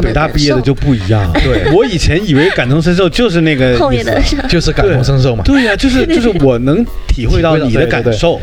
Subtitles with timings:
[0.00, 1.30] 北大毕业的就不一样。
[1.42, 1.70] 对。
[1.74, 5.42] 我以前以为感同身受就是那个 后面的就是感同身受嘛。
[5.44, 5.64] 对。
[5.64, 8.40] 呀、就是 就是我能体会到你的感受。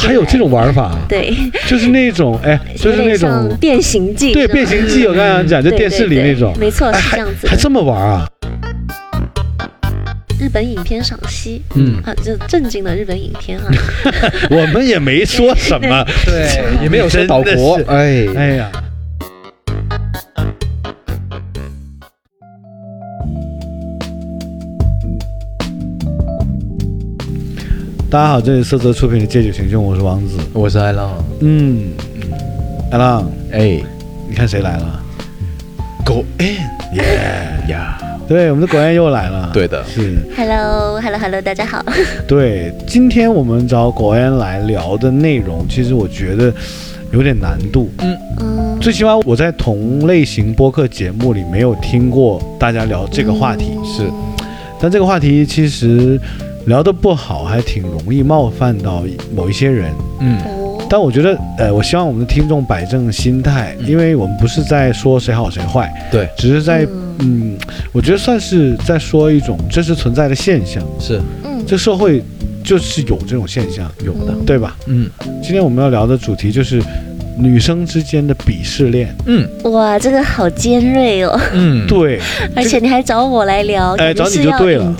[0.00, 1.32] 还有这种玩法，对，
[1.68, 8.26] 就是那种哎，就是那种变形记，对变形记，我刚才讲就电视里那种，没错是这样子还这么玩啊？
[10.40, 13.70] 日本影片赏析，嗯，啊，就正经的日本影片啊，
[14.50, 18.68] 我们也没说什么，对，也没有说岛国哎，哎呀。
[28.10, 30.38] 大家好，这里是色泽出品的《借酒行凶》，我是王子。
[30.54, 31.90] 我是艾浪，嗯，
[32.90, 33.82] 艾浪，哎，
[34.26, 35.02] 你看谁来了？
[36.06, 36.56] 狗耶！
[37.68, 39.50] 呀，对，我们的果然又来了。
[39.52, 41.84] 对的是，Hello，Hello，Hello，大家好。
[42.26, 42.72] 对。
[42.86, 46.50] 今天我们找果然来聊的内容，其实我觉得
[47.12, 47.90] 有点难度。
[47.98, 54.10] 嗯，最起码我在同类型播客节目里没有听过大家聊这个话题，是
[54.80, 56.18] 但这个话题其实
[56.68, 59.02] 聊得不好，还挺容易冒犯到
[59.34, 59.90] 某一些人。
[60.20, 63.86] 嗯，哦，但我觉得，呃，我希望我们的听众摆正心态，嗯。
[63.88, 67.08] 因为我们不是在说谁好谁坏，对，只是在，嗯。
[67.20, 67.58] 嗯，
[67.90, 70.82] 我觉得算是在说一种真实存在的现象。
[71.00, 71.20] 是。
[71.44, 72.22] 嗯，这社会
[72.62, 74.76] 就是有这种现象，有的，嗯对吧？
[74.86, 75.10] 嗯。
[75.42, 76.82] 今天我们要聊的主题就是
[77.38, 79.14] 女生之间的鄙视链。
[79.26, 79.46] 嗯。
[79.72, 82.18] 哇，这个好尖锐哦，嗯，对，
[82.56, 84.94] 而且你还找我来聊，哎找你就对了。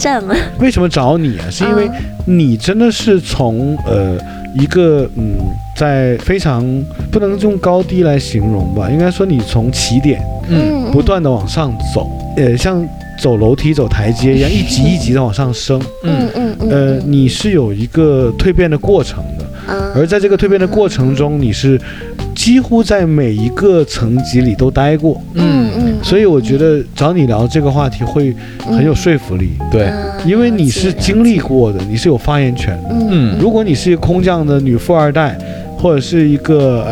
[0.58, 1.44] 为什么找你啊？
[1.50, 1.88] 是因为
[2.26, 4.16] 嗯你真的是从呃
[4.54, 5.36] 一个嗯，
[5.76, 6.62] 在非常
[7.10, 10.90] 不能用高低来形容吧，应该说你从起点嗯。
[10.92, 12.86] 不断的往上走，呃，像
[13.20, 15.80] 走楼梯走台阶一样， 一级一级的往上升。
[16.02, 19.92] 嗯嗯嗯，呃，你是有一个蜕变的过程的，嗯。
[19.94, 21.80] 而在这个蜕变的过程中，你是
[22.34, 30.26] 几乎在每一个层级里都待过，嗯嗯，所以我觉得找你聊这个话题会很有说服力，对，嗯。
[30.26, 32.90] 因为你是经历，过的，你是有发言权的。
[33.10, 33.36] 嗯。
[33.40, 35.38] 如果你是一个空降的女富二代，
[35.76, 36.84] 或者是一个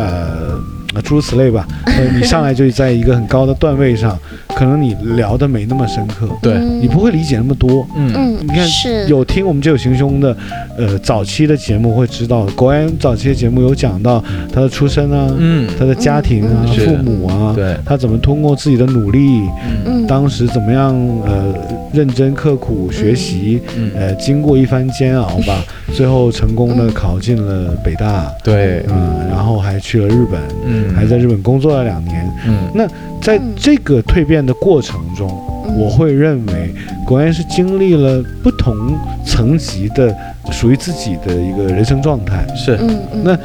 [0.93, 4.17] 呃诸如此类吧，呃，你上来就在一个很高的段位上，
[4.57, 6.57] 可能你聊的没那么深刻，对。
[6.81, 7.87] 你不会理解那么多。
[7.95, 8.11] 嗯。
[8.15, 9.05] 嗯，你看是。
[9.07, 10.35] 有听我们这有行凶的，
[10.75, 15.69] 呃，早期的节目会知道，国安早期的节目有讲到他的出身啊，嗯。
[15.77, 16.73] 他的家庭啊，嗯。
[16.73, 19.83] 父母啊，对，他怎么通过自己的努力，嗯。
[19.85, 20.07] 嗯。
[20.07, 21.53] 当时怎么样呃
[21.93, 23.91] 认真刻苦学习，嗯。
[23.93, 25.63] 呃，经过一番煎熬吧，
[25.93, 26.93] 最后成功的嗯。
[26.93, 30.95] 考进了北大，对，嗯，然后还去了日本，嗯。
[30.95, 32.27] 还在日本工作了两年。
[32.47, 32.87] 嗯
[33.27, 35.27] 在这个蜕变的过程中，
[35.67, 35.77] 嗯。
[35.77, 36.73] 我会认为
[37.05, 40.15] 果然是经历了不同层级的
[40.49, 42.47] 属于自己的一个人生状态。
[42.55, 43.21] 是，嗯嗯。
[43.25, 43.37] 那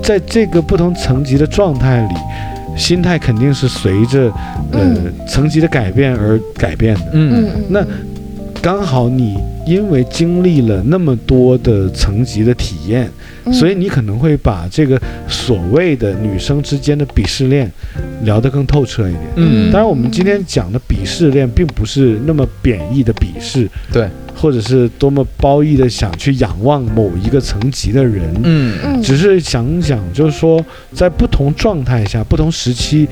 [0.00, 2.14] 在这个不同层级的状态里，
[2.76, 4.30] 心态肯定是随着
[4.70, 7.06] 呃嗯层级的改变而改变的。
[7.12, 7.64] 嗯嗯。
[7.68, 7.84] 那
[8.62, 13.10] 刚好你因为经历了那么多的层级的体验，
[13.44, 13.52] 嗯。
[13.52, 17.70] 所以你可能会把这个所谓的女生之间的鄙视链
[18.22, 19.22] 聊得更透彻一点。
[19.36, 19.72] 嗯。
[19.72, 28.78] 当然，我们今天讲的鄙视链，并不是那么贬义的鄙视，对，或者是多么褒义的想去仰望某一个层级的人，嗯。
[28.84, 29.02] 嗯。
[29.02, 33.08] 只是想想，就是说，在不同状态下、不同时期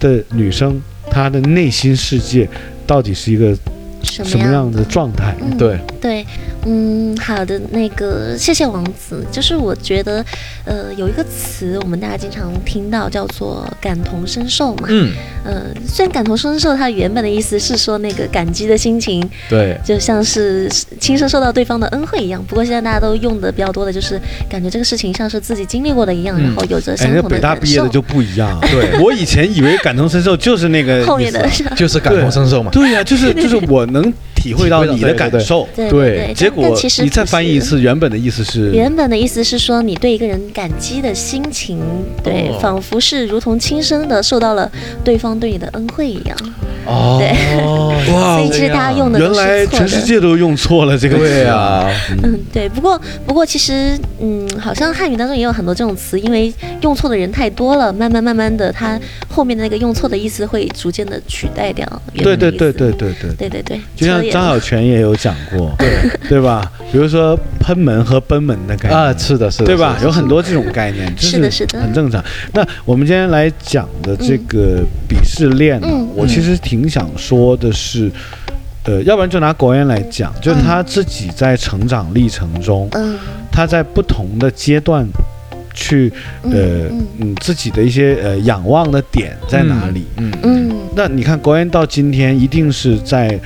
[0.00, 0.80] 的女生，
[1.10, 2.48] 她的内心世界
[2.86, 3.56] 到底是一个
[4.02, 5.35] 什么样的状态？
[5.40, 6.26] 嗯对，对，
[6.64, 9.24] 嗯，好的，那个谢谢王子。
[9.30, 10.24] 就是我觉得，
[10.64, 14.88] 呃，有一个词我们大家经常听到，叫做感同身受嘛。
[14.88, 15.12] 嗯
[15.44, 20.68] 呃，虽然感同身受，它原本的意思是说那个感激的心情，对，就像是
[21.00, 22.42] 亲身受到对方的恩惠一样。
[22.46, 27.88] 不过现在大家都用的比较多的就是感觉这个事情像是自己经历过的一样，嗯然后有着哎，相同的感受北大毕业的。
[27.88, 28.58] 就不一样。
[28.72, 31.04] 对 我以前以为感同身受就是那个
[31.76, 34.12] 就是感同身受嘛，对呀、就是就是我能
[34.46, 35.68] 体会到你的感受。
[35.74, 38.70] 对对对，结果其实你再翻译一次，原本的意思是？
[38.72, 41.80] 原本的意思是说，你对一个人感激的心情，
[42.22, 42.58] 对，哦。
[42.60, 44.70] 仿佛是如同亲身的受到了
[45.02, 46.36] 对方对你的恩惠一样。
[46.86, 47.20] 哦，
[48.12, 48.38] 哇。
[48.38, 50.02] 所以其实大家用的原都是错来全世。
[50.06, 51.90] 界都用错了这个词对啊，
[52.22, 52.68] 嗯，对。
[52.68, 56.52] 不过，不过其实，嗯，好像汉语当中也有很多这种词，因为
[56.82, 58.98] 用错的人太多了，慢慢慢慢的，它
[59.28, 62.78] 后面的那个用错的意思会逐渐的取代掉原对对本的意思。
[62.78, 65.88] 对对对对，对对对，就像张小泉也有讲过， 对。
[66.28, 66.70] 对吧？
[66.92, 68.98] 比如说喷门和奔门的概念。
[69.00, 69.96] 啊，是的，是的，对吧？
[70.02, 71.80] 有很多这种概念，这是的是的。
[71.80, 72.22] 很正常。
[72.52, 78.10] 那我们今天来讲的这个鄙视链呢，嗯我其实挺想说的是，
[78.84, 83.16] 呃，要不然就拿国恩来讲，就是他自己在成长历程中，嗯。
[83.52, 85.06] 他在不同的阶段
[85.72, 86.12] 去
[86.42, 86.50] 呃
[86.90, 87.06] 嗯。
[87.18, 90.06] 嗯自己的一些呃仰望的点在哪里？
[90.16, 90.32] 嗯。
[90.42, 90.72] 嗯。
[90.94, 93.38] 那你看国安到今天一定是在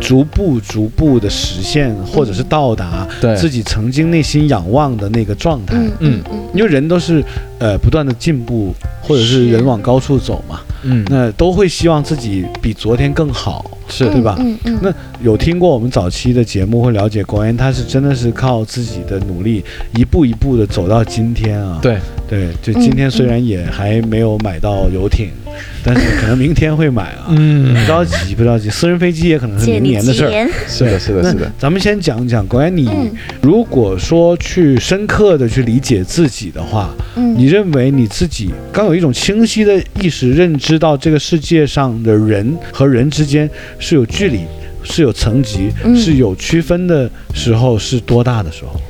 [0.00, 3.06] 逐步逐步的实现，或者是到达
[3.36, 5.76] 自己曾经内心仰望的那个状态。
[5.76, 6.22] 嗯嗯。
[6.30, 7.22] 嗯，因为人都是
[7.58, 13.70] 呃不断的进步，或者是是人往高处走嘛，嗯，那都会希望自己比昨天更好。
[13.88, 14.04] 是。
[14.10, 14.36] 对吧？
[14.38, 14.92] 嗯嗯，那
[15.22, 19.64] 有听过我们早期的节目，会了解国安他是真的是靠自己的努力，
[19.96, 21.78] 一步一步的走到今天啊。
[21.80, 21.98] 对，
[22.28, 25.30] 对，就今天虽然也还没有买到游艇，
[25.84, 27.26] 但是可能明天会买啊。
[27.28, 30.48] 嗯不着急，不着急，私人飞机也可能是明年的事儿。
[30.66, 33.10] 是的，是的，是的，咱们先讲讲，关于，你嗯
[33.42, 44.40] 如果说去深刻的去理解自己的话，嗯，你认为你自己刚有一种清晰的意识认知到这个世界上的人和人之间是有距离、
[44.82, 48.80] 是有层级、嗯是有区分的时候是多大的时候？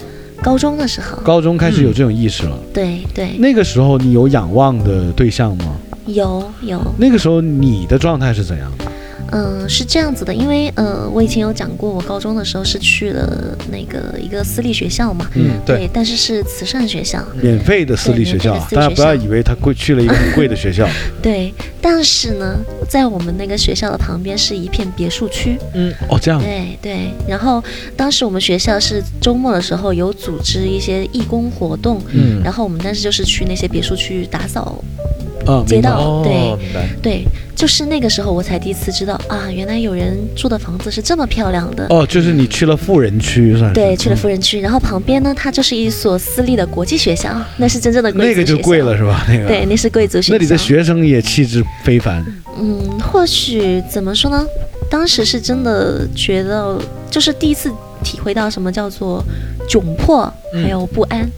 [0.42, 2.56] 高中的时候，高中开始有这种意识了。
[2.72, 5.76] 对对，那个时候你有仰望的对象吗？
[6.08, 8.84] 有有，那个时候你的状态是怎样的？
[9.30, 20.88] 嗯、是这样子的，因为呃，我以前有讲过，我高中的时候是去了那个一个私立学校嘛，嗯，对，但是是慈善学校，免费的私立学校大家不要以为他贵去了一个很贵的学校。
[21.20, 21.52] 对，
[21.82, 22.56] 但是呢，
[22.88, 26.40] 在我们那个学校的旁边是一片别墅区，嗯，哦，这样。
[26.40, 27.62] 对对，然后
[27.94, 35.27] 当时我们学校是周末的时候有组织一些义工活动，嗯然后我们当时就是去那些别墅区打扫，啊，
[35.66, 35.98] 街道。
[35.98, 37.24] 哦，对对，
[37.54, 41.86] 就是那个时候我才第一次知道啊，原来有人住的房子是这么漂亮的。
[41.90, 43.74] 哦，就是你去了富人区，算是。
[43.74, 48.56] 对，去了富人区，然后旁边呢，它就是一所私立的国际学校，那是真正的贵那个族学校。
[48.56, 49.24] 就贵了，是吧？
[49.28, 49.46] 那个。
[49.46, 49.66] 对，。
[49.66, 50.34] 那是贵族学校。
[50.34, 52.24] 那里的学生也气质非凡。
[52.58, 54.44] 嗯，或许怎么说呢？
[54.90, 56.80] 当时是真的觉得，
[57.10, 57.70] 就是第一次
[58.02, 59.22] 体会到什么叫做
[59.68, 61.28] 窘迫，嗯还有不安。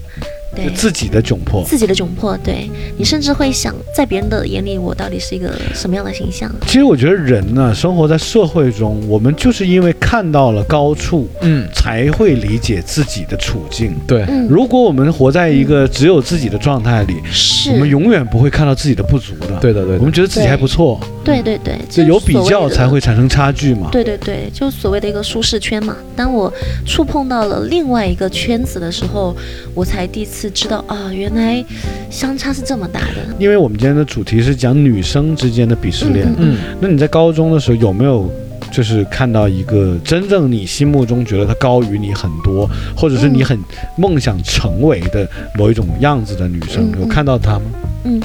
[0.55, 1.65] 对，自己的窘迫。
[1.65, 2.69] 自己的窘迫，对。
[2.97, 6.51] 你甚至会想，在别人的眼里，我到底是一个什么样的形象？
[6.67, 13.95] 其实我觉得人呢，生活在社会中，我们就是因为看到了高处，嗯，才会理解自己的处境。
[14.07, 19.99] 对，嗯，如果我们活在一个只有自己的状态里，是，我们永远不会看到自己的不足的。，对的，对的。
[19.99, 21.01] 我们，觉得自己还不错，
[21.31, 23.89] 对对对，就有比较才会产生差距嘛。
[23.93, 25.97] 对对对，就是所谓的一个舒适圈嘛。
[26.17, 26.53] 当我
[26.85, 29.37] 触碰到了另外一个圈子的时候，
[29.75, 31.65] 我才第一次知道啊，原来
[32.11, 33.17] 相差是这么大的。
[33.39, 36.27] 因为我们今天的主题是讲女生之间的鄙视链。
[36.39, 38.31] 嗯嗯，那你在高中的时候有没有
[38.71, 43.59] 就是看到一个真正你心目中觉得她高于你很多，或者是你很
[43.97, 46.93] 梦想成为的某一种样子的女生？
[47.01, 47.65] 有看到她吗？
[48.05, 48.21] 嗯，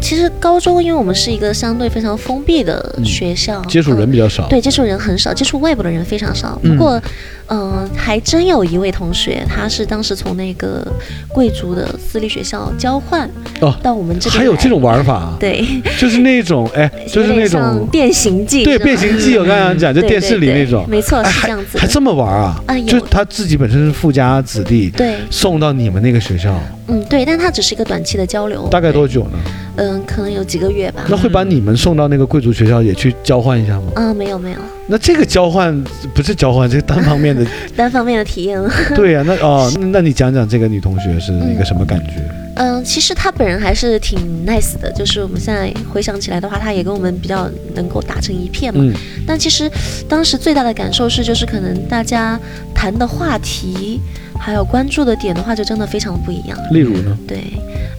[0.00, 4.46] 其实高中因为我们是一个相对非常封闭的嗯学校，接触人呃比较少。
[4.48, 6.58] 对，接触人很少，接触外部的人非常少。
[6.62, 7.02] 嗯不过，
[7.48, 10.86] 嗯、还真有一位同学，他是当时从那个
[11.28, 13.28] 贵族的私立学校交换
[13.60, 14.74] 哦到我们这边，还有这种。
[14.84, 15.64] 玩法啊，对，
[15.96, 21.80] 就是那种哎， 就是那种变形记，对变形记，我刚刚讲就电视里对对那种，没错，哎是这样子的。
[21.80, 22.60] 还这么玩啊？
[22.66, 26.54] 啊有就他自己本身是富家子弟，对，送到你们那个学校，
[26.88, 29.38] 嗯，对，但他只是一个短期的交流，大概多久呢？
[29.76, 31.04] 嗯，可能有几个月吧。
[31.08, 33.92] 那会把你们送到那个贵族学校也去交换一下吗？
[33.94, 35.82] 啊，没有没有，那这个交换
[36.14, 37.44] 不是交换，这是单方面的。
[37.74, 38.70] 单方面的体验了。
[38.94, 42.14] 对呀、那哦，那那你讲讲这个女同学是一个什么感觉？
[42.56, 48.80] 嗯，其实她本人还是挺 nice 的，就是我们现在回想起来的话，她也跟我们比较能够打成一片嘛。
[48.84, 48.92] 嗯，
[49.26, 49.70] 但其实
[50.08, 52.38] 当时最大的感受是，就是可能大家
[52.74, 54.00] 谈的话题，
[54.38, 56.56] 还有关注的点的话，就真的非常不一样。
[56.70, 57.18] 例如呢？
[57.26, 57.42] 对，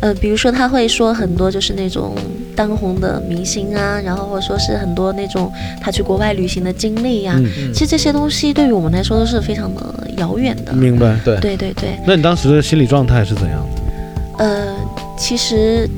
[0.02, 2.16] 呃，比如说她会说很多就是那种
[2.56, 9.82] 当红的明星啊，然后或者说是很多那种他去国外旅行的经历呀、嗯，其实这些东西对于我们来说都是非常的
[10.18, 10.74] 遥远的。
[10.74, 11.16] 明白。
[11.24, 14.44] 对，对对对，那你当时的心理状态是怎样的？
[14.46, 14.76] 呃，
[15.18, 15.90] 其实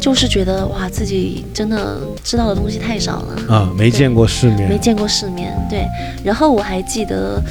[0.00, 3.54] 就是觉得哇，自己真的知道的东西太少了。
[3.54, 4.78] 啊，没见过世面没。
[4.78, 5.86] 见过世面，对。
[6.24, 7.42] 然后我还记得，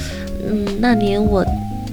[0.48, 1.44] 嗯，那年我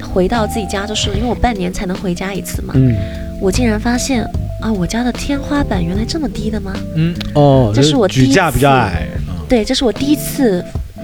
[0.01, 2.96] 回到自己家，就是因为我半年才能回家一次嘛，嗯，
[3.42, 4.24] 我竟然发现
[4.63, 6.74] 啊，我家的天花板原来这么低的吗？
[6.96, 9.10] 嗯，哦，这是我第一举架比较次矮。
[9.27, 10.63] 啊对，这是我第一次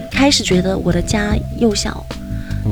[0.09, 2.08] 开始觉得我的家又小，嗯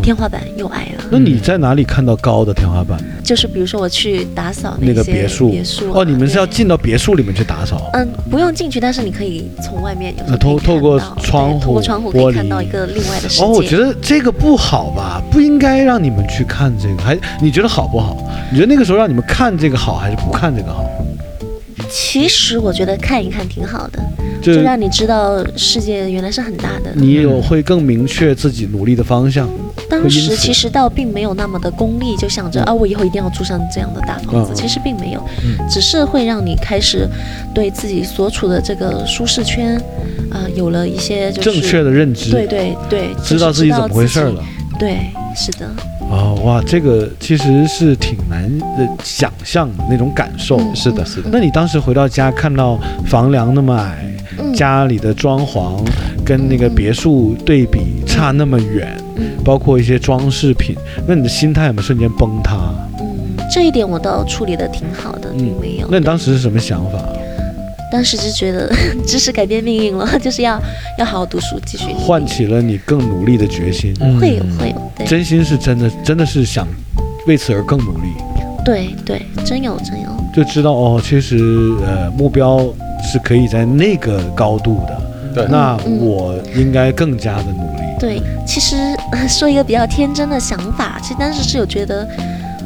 [0.02, 1.04] 天花板又矮了。
[1.12, 3.00] 那你在哪里看到高的天花板？
[3.24, 7.90] 就是比如说我去打扫那个别墅别墅啊哦，你们是要进到别墅里面去打扫？
[7.94, 13.44] 嗯，不用进去，但是你可以从外面透透过窗户透过窗户可以看到一个另外的世界。
[13.44, 16.98] 哦，我觉得这个不好吧，不应该让你们去看这个。
[17.02, 18.18] 还你觉得好不好？
[18.52, 20.84] 你觉得那个时候让你们看这个好，还是不看这个好？
[21.90, 24.04] 其实我觉得看一看挺好的，
[24.42, 26.92] 就就让你知道世界原来是很大的。
[26.94, 29.48] 你有会更明确自己努力的方向。
[29.90, 34.52] 当时其实倒并没有那么的功利，就想着啊，我以后一定要住上这样的大房子。
[34.54, 37.08] 嗯其实并没有，嗯只是会让你开始
[37.54, 39.76] 对自己所处的这个舒适圈，
[40.32, 44.44] 啊、有了一些就是正确的认知，对对对，知道自己怎么回事儿了。。
[44.80, 44.98] 对，
[45.36, 45.68] 是的，
[46.10, 50.60] 哦，哇，这个其实是挺难的想象的那种感受。
[50.60, 51.30] 嗯是的，是的。
[51.32, 54.06] 那你当时回到家，看到房梁那么矮，
[54.38, 55.80] 嗯家里的装潢
[56.26, 59.07] 跟那个别墅对比差那么远，嗯
[59.44, 60.76] 包括一些装饰品，
[61.08, 62.58] 那你的心态有没有瞬间崩塌？
[63.00, 63.06] 嗯，
[63.52, 65.32] 这一点我倒处理的挺好的，
[65.62, 65.88] 没有。
[65.90, 67.00] 那你当时是什么想法？
[67.90, 68.70] 当时就觉得
[69.08, 70.62] 知识改变命运了， 就是要
[71.00, 71.86] 要好好读书，继续。
[71.94, 74.20] 唤起了你更努力的决心，嗯。
[74.20, 75.06] 会有会有，对。
[75.08, 76.68] 真心是真的，真的是想
[77.28, 78.10] 为此而更努力，
[78.66, 81.38] 对对，真有真有，就知道哦，其实
[81.86, 82.60] 呃目标
[83.02, 85.02] 是可以在那个高度的，
[85.38, 87.82] 对，那嗯我应该更加的努力。
[88.00, 88.76] 对，其实
[89.30, 92.08] 说一个比较天真的想法，其实当时是有觉得，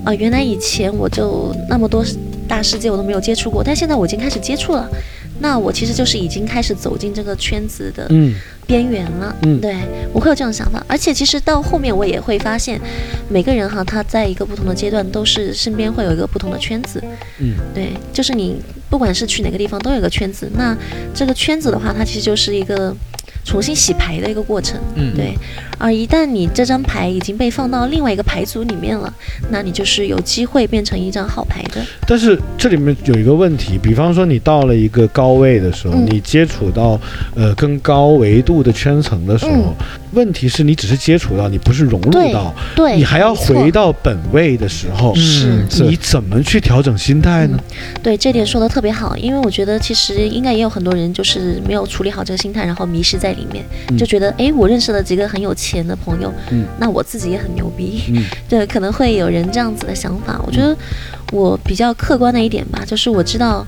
[0.06, 2.04] 啊、原来以前我就那么多
[2.48, 4.88] 大世界我都没有接触过，但现在我已经开始接触了。
[5.42, 8.34] 那我其实就是已经开始走进这个圈子的嗯。
[8.68, 9.60] 边缘了，嗯。
[9.60, 9.76] 对
[10.14, 12.80] 我会有这种想法，而且其实到后面我也会发现，
[13.28, 17.04] 每个人哈，他在一个不同的阶段都是身边会有一个不同的圈子，
[17.40, 20.78] 嗯，对，就是你不管是去哪个地方都有一个圈子，那
[21.14, 22.96] 这个圈子的话，它其实就是一个
[23.44, 25.14] 重新洗牌的一个过程，嗯。
[25.16, 25.38] 对，
[25.78, 29.14] 而一旦你这张牌已经被放到另外一个牌组里面了，
[29.50, 36.08] 那你就是有机会变成一张好牌的，但是这里面有一个问题，比方说你到了一个高位的时候，嗯。
[36.12, 37.00] 你接触到
[37.36, 39.74] 呃更高维度的圈层的时候，嗯。
[40.14, 47.58] 问题是你只是接触到，你不是融入到，对，你还要回到本位的时候，嗯是你怎么去调整心态呢？
[48.04, 60.42] 对，这点说的特别好，因为我觉得其实应该也有很多人就是没有处理好这个心态，然后迷失在里面，嗯就觉得哎，我认识了几个很有钱的朋友，嗯那我自己也很牛逼，嗯 对，可能会有人这样子的想法。
[60.46, 60.76] 我觉得
[61.32, 63.66] 我比较客观的一点吧，就是我知道。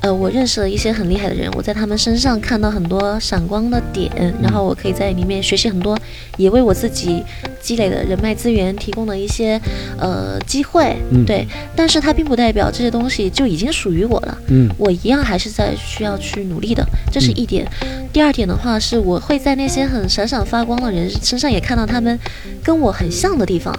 [0.00, 4.10] 呃，我认识了一些很厉害的人，我在他们身上看到很多闪光的点，
[4.42, 5.98] 然后我可以在里面学习很多，
[6.38, 7.22] 也为我自己
[7.60, 9.60] 积累的人脉资源提供了一些
[9.98, 11.46] 呃机会，嗯对。
[11.76, 17.66] 但是它并不代表这些东西就已经属于我了，嗯我一样还是在需要去努力的，这是一点。
[18.12, 22.18] 第二点的话是，我会在那些很闪闪发光的人身上也看到他们
[22.64, 23.78] 跟我很像的地方。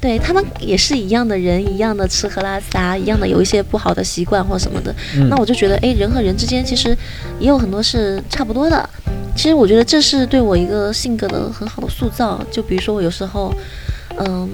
[0.00, 4.94] 对他们也是一样的人，一样的吃喝拉撒，一样的有一些不好的习惯或什么的。
[5.16, 6.96] 嗯那我就觉得，哎，人和人之间其实
[7.38, 8.88] 也有很多是差不多的。
[9.36, 12.40] 其实我觉得这是对我一个性格的很好的塑造。
[12.50, 13.54] 就比如说我有时候，
[14.18, 14.48] 嗯，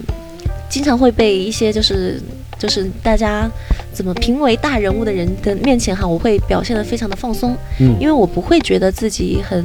[0.68, 2.20] 经常会被一些就是
[2.58, 3.48] 就是大家
[3.92, 9.64] 怎么评为大人物的人的面前哈，我会表现得非常的放松，嗯因为我不会觉得自己很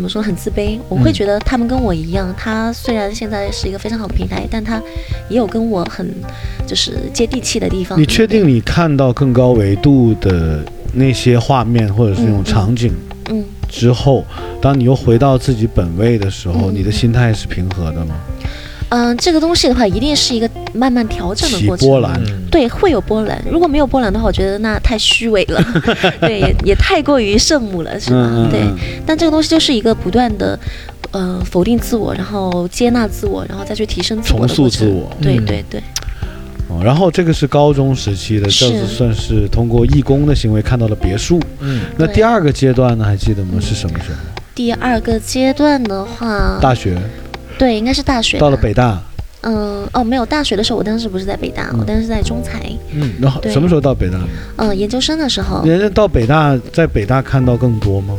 [0.00, 4.80] 怎么说很自卑，我会觉得他们跟我一样，他虽然现在是一个非常好的平台，但他
[5.28, 6.10] 也有跟我很
[6.66, 8.00] 就是接地气的地方。
[8.00, 10.64] 你确定你看到更高维度的
[10.94, 12.94] 那些画面或者是那种场景
[13.28, 14.24] 嗯，之后，
[14.58, 18.14] 当你又回到自己本位的时候，嗯你的心态是平和的吗？
[18.90, 21.88] 嗯、这个东西的话，一定是一个慢慢调整的过程。
[21.88, 23.40] 波澜，嗯，对，会有波澜。
[23.50, 25.64] 如果没有波澜的话，我觉得那太虚伪了，
[26.20, 28.48] 对，也也太过于圣母了，是吧？
[28.50, 28.60] 对。
[29.06, 30.58] 但这个东西就是一个不断的，
[31.12, 34.68] 呃，否定自我，然后接纳自我，然后再去提升自我重塑。
[34.68, 35.08] 自我。
[35.18, 35.80] 嗯对对对，
[36.68, 41.40] 哦，然后这个是高中时期的，这是次算是通过义工的行为看到了别墅。
[41.60, 43.60] 嗯，那第二个阶段呢，还记得吗？
[43.60, 44.18] 是什么时候？
[44.52, 46.98] 第二个阶段的话，大学
[47.60, 48.38] 对，应该是大学。
[48.38, 48.98] 到了北大，
[49.42, 52.62] 嗯，哦，没有，大学的时候，我当时不是在北大，嗯我当时在中财。
[52.94, 54.18] 嗯，然后什么时候到北大？
[54.56, 58.18] 嗯，研究生的时候，人家到北大，在北大看到更多吗？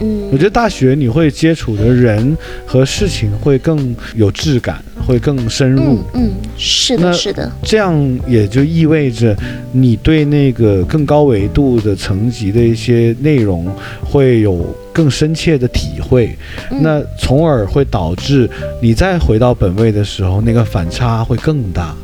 [0.00, 6.26] 嗯，我觉得大学你会接触的人和事情会更有质感，会更深入嗯。
[6.26, 9.36] 嗯，是的，是的，这样也就意味着
[9.72, 13.66] 你对那个更高维度的层级的一些内容
[14.02, 16.36] 会有更深切的体会，
[16.70, 18.48] 嗯、那从而会导致
[18.80, 21.94] 你再回到本位的时候，那个反差会更大。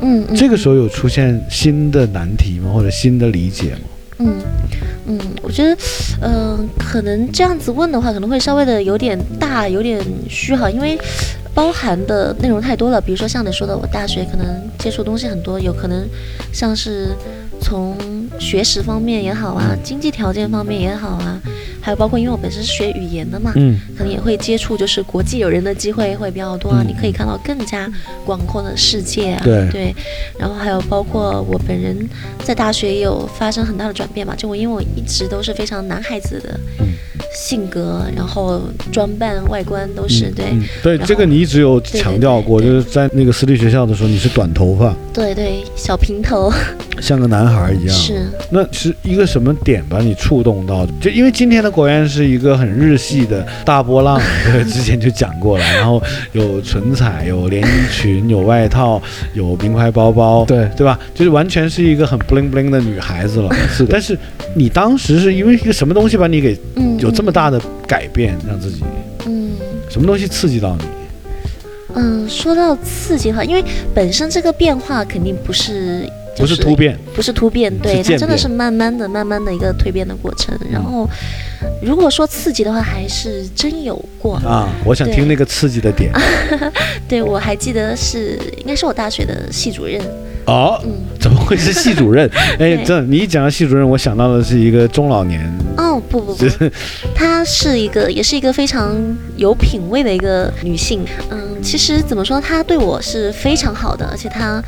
[0.00, 2.70] 嗯，嗯这个时候有出现新的难题吗？
[2.72, 3.80] 或者新的理解吗？
[4.18, 4.40] 嗯
[5.06, 5.76] 嗯，我觉得，
[6.20, 10.98] 嗯、可能这样子问的话，可能会稍微的有点大，有点虚哈，因为
[11.54, 13.00] 包含的内容太多了。
[13.00, 14.46] 比如说像你说的，我大学可能
[14.78, 16.06] 接触东西很多，有可能
[16.52, 17.16] 像是
[17.60, 17.96] 从
[18.38, 21.40] 学识方面也好啊，经济条件方面也好啊，
[21.80, 23.78] 还有包括因为我本身是学语言的嘛，嗯。
[23.96, 26.88] 可能也会接触就是国际友人的机会会比较多啊，嗯。
[26.88, 27.90] 你可以看到更加
[28.24, 29.42] 广阔的世界啊。
[29.44, 29.94] 对。
[30.38, 32.08] 然后还有包括我本人
[32.44, 36.86] 在大学也有发生很大的转变嘛，就我因为我一直都是非常男孩子的嗯
[37.34, 38.60] 性格，然后
[38.92, 46.50] 装扮、外观都是、对、嗯，对，这个你一直有强调过，就是在那个私立学校的时候，你是短头发，对对，小平头
[47.00, 47.94] 像个男孩一样。
[47.96, 50.86] 是那是一个什么点把你触动到？
[51.00, 55.64] 就因为今天的国园是一个很日系的大波浪，对， 之前就讲过了。
[55.74, 59.00] 然后有唇彩，有连衣裙，有外套，
[59.34, 60.98] 有名牌包包，对对吧？
[61.14, 63.54] 就是完全是一个很 bling bling 的女孩子了。
[63.70, 64.18] 是的但是
[64.54, 68.84] 你当时是因为一个什么东西把你给嗯有这么大的改变，让自己
[69.26, 69.50] 嗯
[69.88, 70.84] 什么东西刺激到你？
[71.96, 80.56] 嗯，说到刺激的话，因为本身这个变化肯定不是、就不是突变，不是突变，对，它真的是慢慢的、慢慢的一个蜕变的过程。
[80.70, 81.08] 然后，
[81.82, 84.36] 如果说刺激的话，还是真有过。
[84.36, 84.68] 啊！
[84.84, 86.12] 我想听那个刺激的点。
[87.08, 90.00] 对我还记得是应该是我大学的系主任，
[90.46, 92.28] 哦，嗯，怎么会是系主任？
[92.60, 95.42] 哎，对这你一讲到系主任，我想到的是一个中老年，
[95.76, 96.44] 哦不不不，
[97.14, 98.94] 她是一个也是一个非常
[99.36, 101.04] 有品位的一个女性。
[101.30, 104.62] 嗯，其实怎么说，她对我是非常好的，而且她。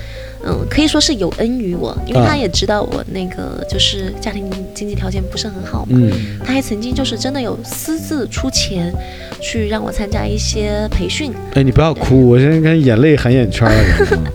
[0.44, 6.10] 嗯，可以说是有恩于我，因为他也知道我那个就是家庭经济条件不是很好嘛，嗯，
[6.44, 8.92] 他还曾经就是真的有私自出钱
[9.40, 14.30] 去让我参加一些培训，哎，你不要哭，我现在看眼泪含眼圈了，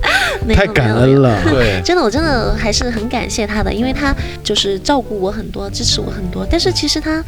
[0.54, 1.42] 太感恩了。
[1.50, 6.46] 对，真的，我真的还是很感谢他的，因为他就是照顾我很多，支持我很多。
[6.50, 7.24] 但是其实他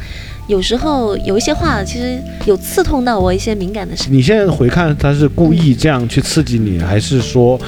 [0.48, 4.04] 有时候有一些话，其实有刺痛到我一些敏感的事。
[4.10, 7.60] 你现在回看，他是故意这样去刺激你，还是说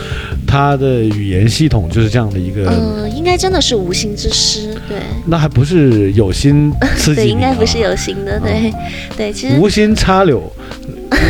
[0.46, 2.70] 他的语言系统就是这样的一个？
[2.70, 4.96] 嗯、应该真的是无心之失，对，
[5.26, 7.28] 那还不是有心刺激？
[7.28, 8.72] 应该不是有心的，对，
[9.14, 10.50] 对，其实无心插柳，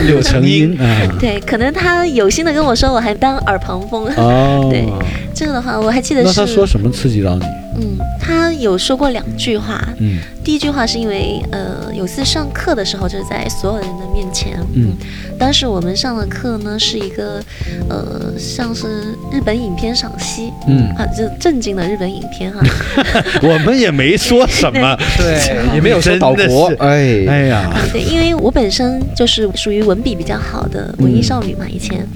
[0.06, 1.16] 柳成荫 啊。
[1.18, 4.06] 对，可能他有心的跟我说，我还当耳旁风。
[4.16, 4.86] 哦， 对
[5.34, 7.44] 这个的话，我还记得那，他说什么刺激到你？
[7.76, 14.92] 嗯，他有说过两句话，嗯第一句话是因为，呃，有次上课的时候，就是在所有人的面前，嗯，
[15.38, 17.42] 当时我们上的课呢是一个，
[17.88, 22.60] 呃，像是日本影片赏析，嗯，啊，就正经的日本影片哈，
[23.42, 32.06] 我们也没说什么， 对， 也没有说岛国真的，哎，哎呀，啊，对，因为我本身就是属于文笔比较好的文艺少女嘛，以前，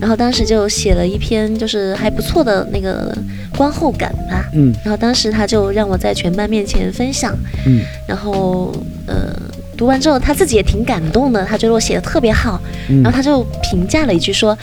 [0.00, 3.16] 然后当时就写了一篇就是还不错的那个
[3.56, 4.72] 观后感吧，嗯。
[4.84, 7.34] 然后当时他就让我在全班面前分享，
[7.66, 8.72] 嗯然后
[9.06, 9.34] 呃，
[9.76, 14.56] 读完之后他自己也挺感动的，他觉得我写的特别好，嗯然后他就评价了一句说：“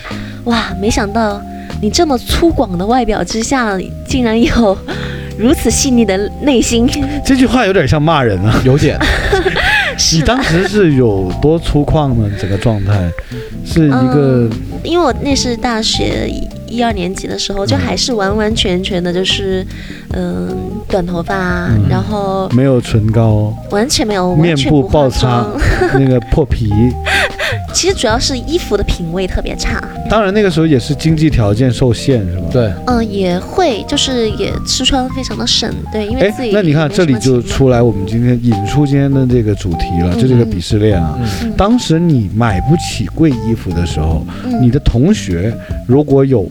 [0.45, 1.41] 哇，没想到
[1.81, 4.77] 你这么粗犷的外表之下，竟然有
[5.37, 6.87] 如此细腻的内心。
[7.23, 8.61] 这句话有点像骂人啊。
[8.65, 8.97] 有点，
[10.13, 12.29] 你当时是有多粗犷呢？
[12.39, 13.09] 整个状态
[13.65, 14.49] 是一个
[14.83, 16.29] 因为我那是大学
[16.69, 19.65] 一一二年级的时候，就还是完完全全的，就是
[20.13, 20.55] 嗯、
[20.87, 25.45] 短头发，嗯然后没有唇膏，完全没有面部爆擦。
[25.93, 26.69] 那个破皮。
[27.73, 29.81] 其实主要是衣服的品味特别差。
[30.09, 32.47] 当然那个时候也是经济条件受限，是吧？。
[32.51, 41.17] 对，嗯，也会，就是也吃穿非常的省，对，因为哎自己，那你看这里就出来我们今天引出今天的这个主题了，就这个鄙视链啊。
[41.55, 45.53] 当时你买不起贵衣服的时候，嗯你的同学
[45.87, 46.47] 如果有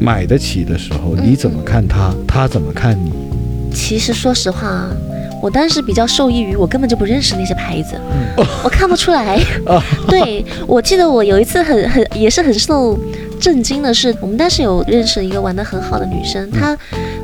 [0.00, 2.12] 买得起的时候，嗯你怎么看他？
[2.26, 3.12] 他怎么看你？
[3.72, 4.88] 其实说实话，
[5.40, 7.96] 我当时比较受益于我根本就不认识那些牌子，
[8.36, 9.38] 嗯我看不出来。
[9.66, 12.98] 哦对，我记得我有一次很很也是很受
[13.40, 16.76] 震惊的是，我们当时有认识一个玩的很好的女生，她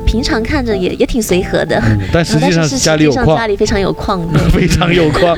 [0.05, 1.79] 平常看着也也挺随和的。
[1.85, 5.37] 嗯，但实际上家里有实际上家，里非常有矿， 对非常有矿。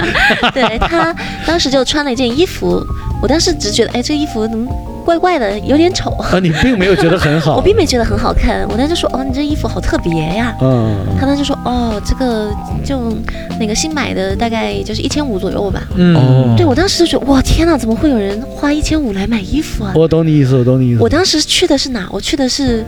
[0.54, 1.14] 对她
[1.46, 2.82] 当时就穿了一件衣服，
[3.22, 4.68] 我当时只觉得，哎，这衣服怎么
[5.06, 6.12] 怪怪的，有点丑。
[6.12, 7.56] 啊，你并没有觉得很好。
[7.58, 10.56] 我并没觉得很好看，我当时就说，哦，你这衣服好特别呀。
[10.62, 12.52] 嗯，他当时就说，哦，这个
[12.84, 13.14] 就
[13.60, 15.84] 那个新买的，大概就是一千五左右吧。
[15.96, 19.94] 嗯哦对我当时就觉得，哇，天哪，怎么会有人花一千五来买衣服啊？
[19.96, 21.02] 我懂你意思，我懂你意思。
[21.02, 22.08] 我当时去的是哪？
[22.12, 22.86] 我去的是。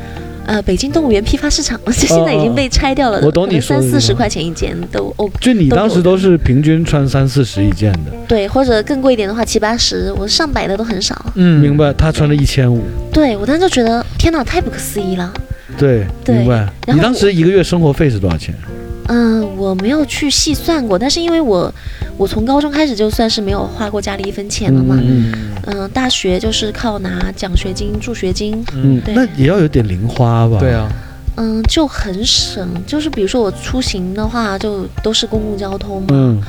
[0.52, 3.20] 呃，北京动物园批发市场，就 现在已经被拆掉了。
[3.20, 11.16] 哦我懂你说的三四十块钱一件都哦，就你当时都是平均穿三四十一件的，对，或者更贵一点的话七八十，我上百的都很少。
[11.36, 11.94] 嗯明白？
[11.94, 12.84] 他穿了一千五，
[13.14, 15.34] 对我当时就觉得，天哪，太不可思议了。
[15.78, 16.68] 对，对明白？
[16.94, 18.54] 你当时一个月生活费是多少钱？
[19.08, 21.74] 嗯，我没有去细算过，但是因为我
[22.18, 25.00] 我从高中开始就算是没有花过家里一分钱了嘛。
[25.02, 25.32] 嗯
[25.68, 30.58] 嗯，大学就是靠拿奖学金、助学金，嗯，对那也要有点零花吧？
[30.60, 30.92] 对，啊，
[31.38, 32.68] 嗯，就很省。
[32.88, 36.42] 就是比如说我出行的话，就都是公共交通嘛，嗯，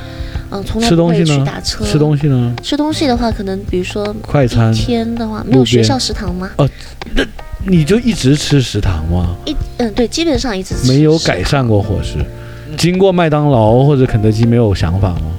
[0.51, 1.85] 嗯，从来不会去打车。
[1.85, 2.55] 吃东西呢？
[2.63, 6.49] 吃东西的话，可能比如说快餐一，天的话，没有学校食堂吗？
[6.57, 6.67] 哦，
[7.15, 7.23] 那
[7.67, 9.35] 你就一直吃食堂吗？
[9.45, 12.17] 一嗯，对，基本上一直吃没有改善过伙食？
[12.75, 15.31] 经过麦当劳或者肯德基没有想法吗？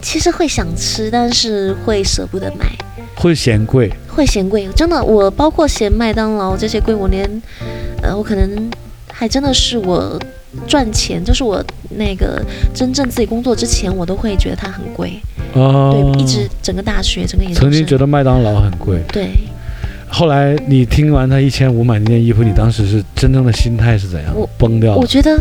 [0.00, 2.66] 其实会想吃，但是会舍不得买，
[3.14, 3.92] 会嫌贵？
[4.08, 4.68] 会嫌贵。
[4.74, 7.28] 真的，我包括嫌麦当劳这些贵，我连，
[8.02, 8.70] 呃，我可能
[9.10, 10.18] 还真的是我
[10.66, 12.42] 赚钱，就是我那个
[12.74, 15.20] 真正自己工作之前，我都会觉得它很贵。
[15.54, 19.30] 哦，对，一直整个大学整个研究生曾经觉得麦当劳很贵，对。
[20.08, 24.32] 后来你听完他一千五买那件衣服，你当时是真正的心态是怎样？
[24.36, 24.98] 我崩掉了。
[24.98, 25.36] 我觉得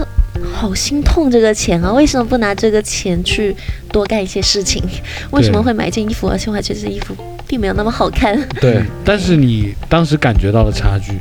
[0.54, 1.92] 好心痛这个钱啊！
[1.92, 3.56] 为什么不拿这个钱去
[3.92, 4.82] 多干一些事情？
[5.32, 7.16] 为什么会买一件衣服，而且我还觉得这衣服
[7.48, 8.40] 并没有那么好看？
[8.62, 11.14] 对，但是你当时感觉到了差距。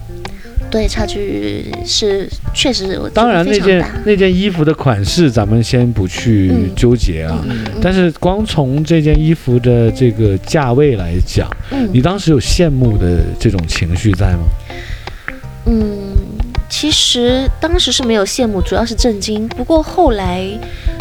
[0.70, 7.44] 对，差距是确实我，当然那件那件衣服的款式咱们先不去纠结啊，
[7.80, 11.48] 但是光从这件衣服的这个价位来讲，
[11.92, 14.42] 你当时有羡慕的这种情绪在吗？
[15.66, 16.03] 嗯，
[16.76, 19.46] 其实当时是没有羡慕，主要是震惊。
[19.46, 20.44] 不过后来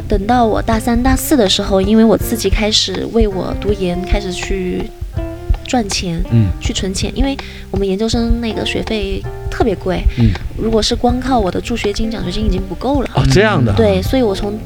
[0.08, 4.84] 等到我大三、大四的时候，因为我自己开始为我读研开始去。
[5.66, 7.36] 赚钱，嗯，去存钱，因为
[7.72, 13.10] 我们研究生那个学费特别贵，嗯，如果是光靠我的助学金、奖学金已经不够了。
[13.16, 13.74] 哦，这样的。
[13.74, 14.60] 对，所以我从。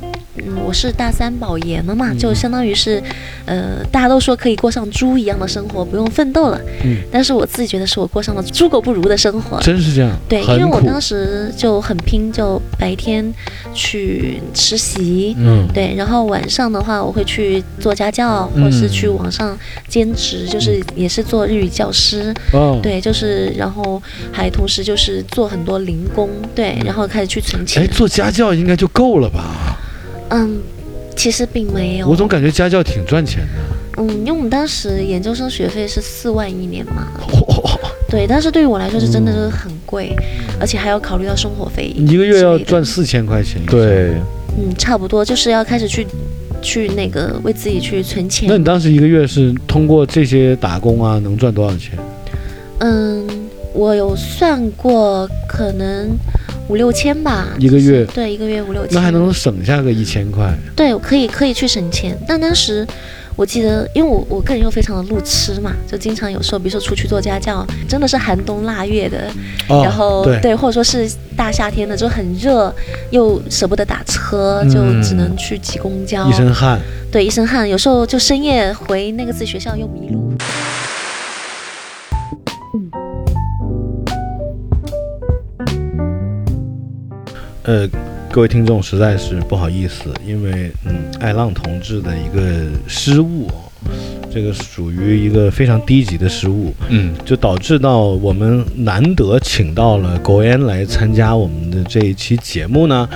[0.45, 3.02] 嗯，我是大三保研了嘛，就相当于是，
[3.45, 6.60] 呃，大家都说可以过上猪一样的生活，不用奋斗了。
[6.84, 9.60] 嗯，但是我自己觉得是我过上了猪狗不如的生活。
[9.62, 10.12] 真是这样？
[10.28, 13.34] 对，因为我当时就很拼，就白天
[13.73, 22.34] 去实习，嗯，对，然后晚上的话我会去做家教，或是去网上兼职，就是也是做日语教师。
[22.54, 27.84] 哦，对，就是然后还同时就是做很多零工，对，然后开始去存钱。
[27.84, 29.78] 哎，做家教应该就够了吧？
[30.29, 30.59] 嗯，
[31.15, 32.07] 其实并没有。
[32.07, 34.01] 我总感觉家教挺赚钱的。
[34.01, 37.07] 嗯，因为我们当时研究生学费是四万一年嘛。
[38.09, 40.15] 对，但是对于我来说是真的是很贵，
[40.59, 41.91] 而且还要考虑到生活费。
[41.95, 43.61] 一个月要赚四千块钱。
[43.65, 44.13] 对。
[44.57, 46.07] 嗯，差不多就是要开始去
[46.61, 48.47] 去那个为自己去存钱。
[48.47, 51.97] 那你当时一个月是通过这些打工啊，能赚多少钱？
[52.79, 53.27] 嗯，
[53.73, 56.17] 我有算过，可能。
[56.67, 60.53] 五六千吧，一个月，对，一个月五六千，那还能省下个一千块。
[60.75, 62.17] 对，可以可以去省钱。
[62.27, 62.86] 但当时
[63.36, 69.32] 我记得，因为我我个人又非常的路痴嘛，就经常有时候，比如说出去做家教，真的是寒冬腊月的，
[69.67, 72.73] 然后对，或者说是大夏天的，就很热，
[73.12, 76.80] 又舍不得打车，就只能去挤公交，一身汗。
[77.10, 80.34] 对，一身汗，有时候就深夜回那个自己学校又迷路。
[87.67, 87.86] 呃，
[88.32, 93.51] 各位听众，实在是不好意思，因为嗯，艾浪同志的一个失误，
[94.32, 103.10] 这个属于一个非常低级的失误，嗯，就导致到我们难得请到了苟延来参加我们的这一期节目呢，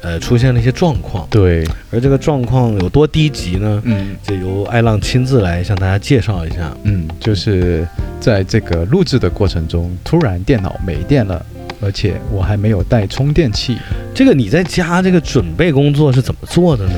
[0.00, 3.80] 呃，出现了一些状况，对，而这个状况有多低级呢？
[3.84, 7.86] 嗯，就由艾浪亲自来向大家介绍一下，嗯，就是
[8.18, 11.46] 在这个录制的过程中，突然电脑没电了。
[11.82, 13.76] 而且我还没有带充电器，
[14.14, 16.94] 这个你在家这个准备工作是怎么做的呢？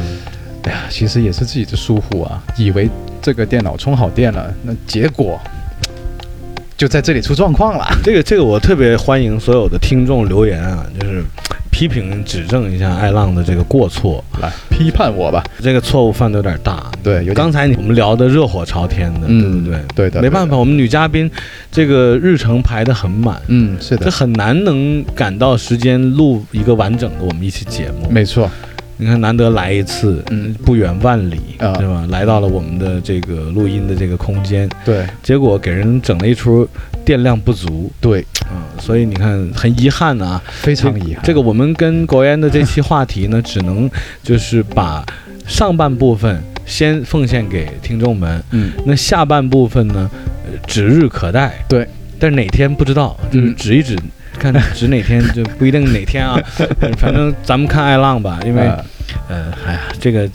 [0.65, 2.89] 哎呀，其实也是自己的疏忽啊，以为
[3.21, 5.41] 这个电脑充好电了，那结果
[6.77, 7.87] 就在这里出状况了。
[8.05, 11.25] 这个这个我特别欢迎所有的听众留言啊，就是。
[11.75, 15.43] 批评指正一下爱浪的这个过错，来批判我吧。
[15.61, 17.27] 这个错误犯的有点大，对。
[17.35, 19.81] 刚才我们聊的热火朝天的，对不对？
[19.93, 20.23] 对的。
[20.23, 21.29] 没办法，我们女嘉宾
[21.73, 28.09] 这个日程排得很满，嗯，是的，这很难能赶到时间录一个完整的我们一期节目。
[28.09, 28.49] 没错。
[28.97, 32.07] 你看，难得来一次，嗯，不远万里，对吧？
[32.09, 36.67] 来到了我们的这个录音的这个空间，对，结果给人整了一出
[37.05, 41.23] 电量不足，对，嗯，所以你看，很遗憾啊，非常遗憾。
[41.25, 43.91] 这个我们跟国烟的这期话题呢， 只能
[44.23, 45.05] 就是把
[45.47, 50.11] 上半部分先奉献给听众们，嗯，那下半部分呢，
[50.67, 51.87] 指日可待，对，
[52.19, 53.97] 但是哪天不知道，就是指一指。
[54.37, 56.37] 看指哪天就不一定哪天啊，
[56.99, 58.63] 反正咱们看爱浪吧，因为，
[59.29, 60.29] 呃，哎呀，这个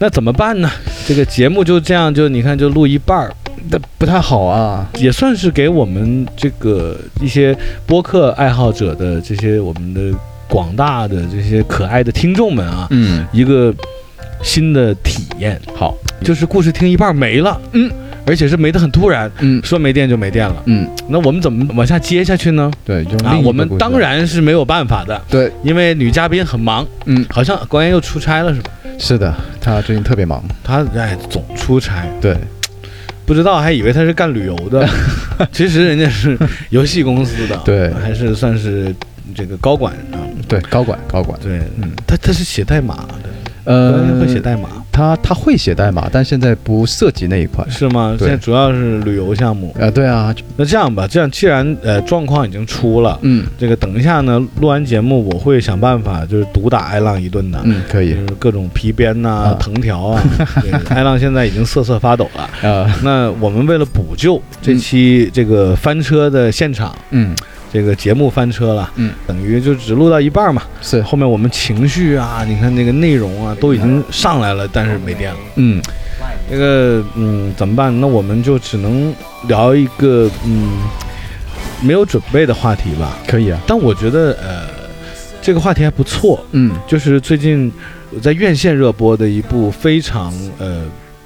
[0.00, 0.68] 那怎么办呢？
[1.06, 3.32] 这个节目就这样，就你看就录一半儿，
[3.70, 10.16] 那不太好啊，也算是给我们这个一些播客爱好者的这些我们的
[10.48, 13.74] 广大的这些可爱的听众们啊，嗯，一个
[14.42, 15.60] 新的体验。
[15.74, 17.90] 好，就是故事听一半没了，嗯。
[18.28, 22.68] 而且是没得很突然，嗯，说没电就没电了，嗯，那我们怎么往下接下去呢？
[22.84, 28.70] 对，就啊，我们当然是没有办法的，对，因为女嘉宾很忙，嗯，好像关妍又出差了是吧？
[28.98, 32.36] 是的，她最近特别忙，她哎总出差，对，
[33.26, 34.88] 不知道还以为他是干旅游的，
[35.52, 36.38] 其实人家是
[36.70, 38.94] 游戏公司的，对，还是算是
[39.34, 43.28] 这个高管啊，对，高管高管，对，嗯，他他是写代码的，
[43.66, 47.62] 呃，会写代码他他会写代码，但现在不涉及那一块。
[47.68, 48.16] 是吗？
[48.18, 49.74] 现在主要是旅游项目。
[49.78, 57.60] 呃，对啊，那这样吧，这样既然呃状况已经出了，嗯这个等一下呢，录完节目我会想办法就是毒打艾浪一顿的。
[57.64, 60.22] 嗯，可以就，是各种皮鞭呐、啊藤条啊，
[60.62, 62.48] 对，艾浪现在已经瑟瑟发抖了。
[62.62, 67.34] 呃， 那我们为了补救这期这个翻车的现场，嗯
[67.72, 70.62] 这个节目翻车了，嗯，等于就只录到一半嘛。
[70.80, 75.40] 是，后面我们情绪啊，你看那个内容啊，都已经上来了，但是没电了。
[75.56, 75.82] 嗯
[76.48, 78.00] 那个嗯怎么办？
[78.00, 79.12] 那我们就只能
[79.48, 80.78] 聊一个嗯
[81.82, 83.18] 没有准备的话题吧。
[83.26, 84.68] 可以啊，但我觉得呃
[85.42, 87.70] 这个话题还不错，嗯就是最近
[88.22, 90.84] 在院线热播的一部非常呃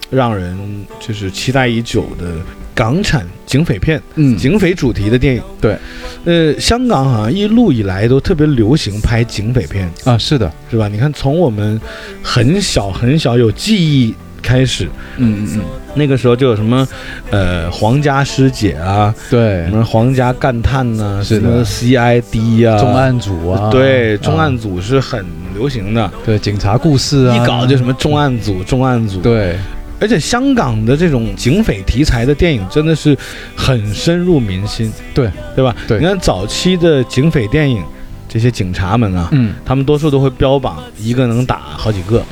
[0.08, 0.58] 让人
[0.98, 2.36] 就是期待已久的
[2.80, 5.42] 港产警匪片，嗯，警匪主题的电影。
[5.60, 5.76] 对，
[6.24, 10.88] 呃，香港好像一路以来都特别流行拍警匪片，啊，是的，是吧？
[10.88, 11.78] 你看，从我们
[12.22, 14.86] 很小很小有记忆开始，
[15.18, 15.60] 嗯嗯嗯，
[15.94, 16.88] 那个时候就有什么
[17.28, 19.66] 呃皇家师姐啊，对。
[19.66, 26.10] 什，么皇家干探呐、什么 CID 啊，重案组啊，对，重案啊组是很流行的。
[26.24, 29.58] 对警察故事啊，一搞就什么重案组，重案组。，对，
[30.00, 33.16] 而且香港的这种警匪题材的电影真的是
[33.54, 35.74] 很深入民心，对对吧？
[35.86, 35.98] 对。
[35.98, 37.84] 你看早期的警匪电影，
[38.28, 39.54] 这些警察们啊，嗯。
[39.64, 42.22] 他们多数都会标榜一个能打好几个，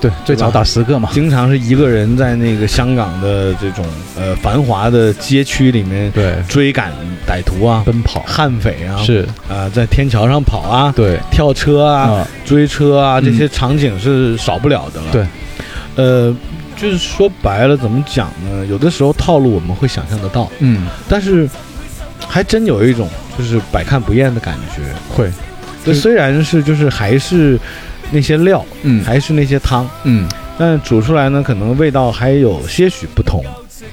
[0.00, 3.84] 对，最早打十个嘛，经常是一个人在那个香港的这种
[4.18, 6.92] 呃繁华的街区里面对，追赶
[7.26, 8.22] 歹徒啊、奔跑。
[8.26, 11.18] 悍匪啊，是，啊、在天桥上跑啊、对。
[11.30, 13.24] 跳车啊、啊，追车啊，嗯。
[13.24, 15.06] 这些场景是少不了的了。
[15.10, 15.26] 对，
[15.96, 16.36] 呃，
[16.84, 18.66] 就是说白了，怎么讲呢？
[18.66, 21.48] 有的时候套路我们会想象得到，嗯，但是
[22.28, 24.82] 还真有一种就是百看不厌的感觉。
[25.08, 25.32] 会，
[25.82, 27.58] 这虽然是就是还是
[28.10, 33.42] 那些料，嗯还是那些汤，嗯，但煮出来呢，可能味道还有些许不同。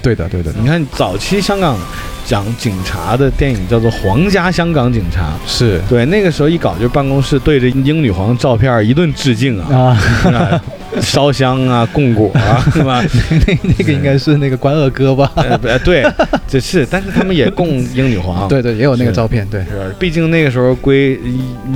[0.00, 1.76] 对的对的，你看早期香港
[2.24, 5.80] 讲警察的电影叫做《皇家香港警察》，是。
[5.88, 10.62] 对，那个时候一搞就办公室对着英女皇照片一顿致敬啊，啊，
[11.00, 13.02] 烧香啊，供果啊， 是吧？
[13.46, 15.30] 那那个应该是那个关二哥吧？
[15.84, 16.04] 对，
[16.48, 19.60] 这是，但是他们也供英女皇，对对，也有那个照片，对。
[19.62, 21.18] 是，毕竟那个时候归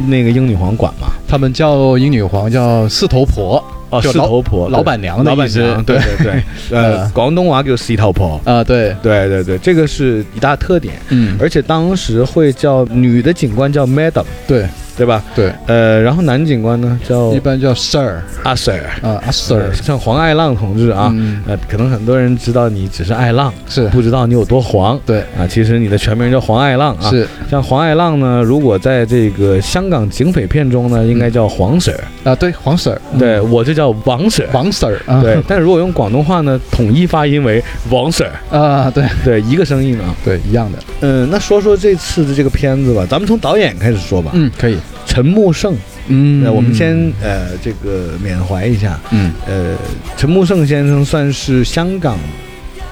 [0.09, 1.09] 那个英女皇管嘛。
[1.29, 6.25] 他们叫英女皇叫四头婆哦，就老头婆，老板娘的老板意思娘，对对。
[6.25, 6.43] 对，
[6.77, 8.41] 呃 呃，广东话叫四头婆。
[8.45, 14.67] 啊，对，对对对，这个是一大特点，嗯，而且当时会叫女的警官叫 Madam，对
[14.97, 15.23] 对吧？
[15.35, 21.43] 对，呃，然后男警官呢叫一般叫 Sir 阿 Sir，啊，阿 Sir 像黄爱浪同志啊，嗯。
[21.47, 24.99] 呃，可能很多人知道你只是爱浪，是，不知道你有多黄。
[25.05, 25.47] 对，啊。
[25.49, 27.11] 其实你的全名叫黄爱浪啊。
[27.11, 27.27] 是。
[27.51, 33.19] 像黄爱浪呢，如果在这个香港警匪片中呢，应该叫黄 Sir，、啊，对，黄 Sir，嗯。
[33.19, 34.49] 对我就叫王 Sir。
[34.53, 39.05] 王 Sir 啊，对，但如果用广东话呢，统一发音为王 Sir，啊，对。
[39.25, 40.15] 对，一个声音啊。
[40.25, 44.31] 对，一样的，嗯，那说说这次的这个片子吧，咱们从导演开始说吧。
[44.35, 45.75] 嗯，可以，陈木胜，
[46.09, 46.43] 嗯。
[46.45, 49.33] 那我们先呃这个缅怀一下，嗯。
[49.47, 49.77] 呃，
[50.17, 52.19] 陈木胜先生算是香港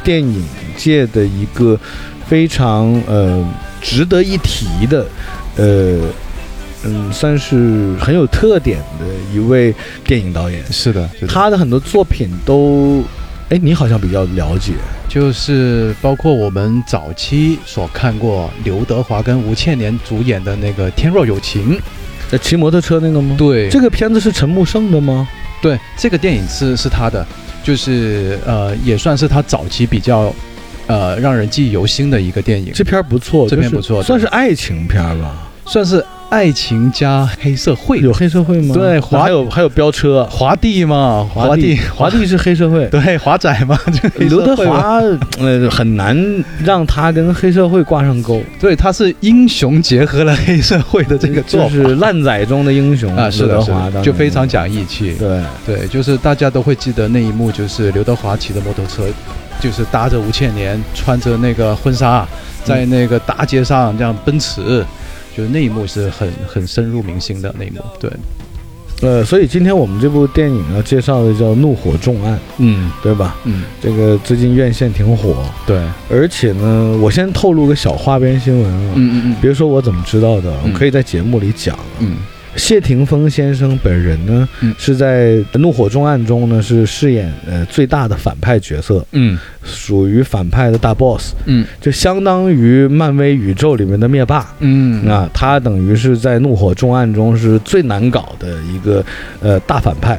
[0.02, 0.44] 电影
[0.76, 1.78] 界的一个
[2.26, 3.44] 非常呃
[3.80, 5.06] 值得一提的，
[5.56, 6.00] 呃
[6.86, 10.62] 嗯，算是很有特点的一位电影导演。
[10.70, 11.32] 是的，是的。
[11.32, 13.02] 他的很多作品都，
[13.50, 14.72] 哎，你好像比较了解。
[15.08, 21.76] 就是包括我们早期所看过刘德华跟吴倩莲主演的那个《天若有情》，
[22.30, 23.36] 呃，骑摩托车那个吗？
[23.38, 25.28] 对这个片子是陈木胜的吗？
[25.62, 27.24] 对，这个电影是是他的，
[27.62, 30.34] 就是呃，也算是他早期比较
[30.88, 35.48] 呃让人记忆犹新的一个电影，这片儿不错，这片不错算是爱情片儿吧？
[35.66, 36.04] 算是
[36.34, 38.74] 爱情加黑社会，有黑社会吗？
[38.74, 42.84] 对那还有还有飙车，华帝嘛，华帝华帝是黑社会。
[42.86, 43.78] 对华仔嘛，
[44.18, 45.00] 刘德华，
[45.38, 48.42] 呃，很难让他跟黑社会挂上钩。
[48.60, 51.68] 对，他是英雄结合了黑社会的这个做法。
[51.68, 55.14] 就是烂仔中的英雄 啊，是的，是的，就非常讲义气。
[55.14, 59.04] 对，对，就是大家都会记得那一幕，就是刘德华骑着摩托车，
[59.60, 62.26] 就是搭着吴倩莲，穿着那个婚纱，
[62.64, 64.84] 在那个大街上这样奔驰，
[65.36, 67.80] 就是那一幕是很很深入民心的那一幕。
[67.98, 68.10] 对，
[69.02, 73.36] 呃，所以今天我们这部电影要介绍的叫《怒火重案》，嗯对吧？
[73.44, 81.78] 嗯，这个最近院线挺火，对，而且呢，我先透露个小花边新闻啊，嗯嗯嗯别说我怎么知道的，嗯我可以在节目里讲。
[81.98, 82.16] 嗯
[82.56, 84.74] 谢霆锋先生本人呢，嗯。
[84.78, 89.38] 是在《怒火重案》中呢是饰演呃最大的反派角色，嗯。
[89.64, 91.66] 属于反派的大 boss，嗯。
[91.80, 94.46] 就相当于漫威宇宙里面的灭霸。
[94.60, 95.02] 嗯。
[95.04, 99.04] 那，他等于是在《怒火重案》中是最难搞的一个
[99.40, 100.18] 呃大反派，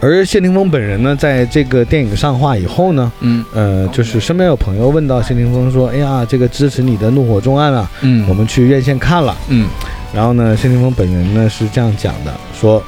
[0.00, 3.44] 而谢霆锋本人呢，在这个电影上画以后呢，嗯。
[3.54, 8.26] 呃，就是身边有朋友问到谢霆锋说：“哎呀，这个支持你的《怒火重案》啊，嗯。
[8.28, 9.36] 我们去院线看了。
[9.48, 9.66] 嗯”
[10.14, 12.82] 然后呢，谢霆锋本人呢是这样讲的，说。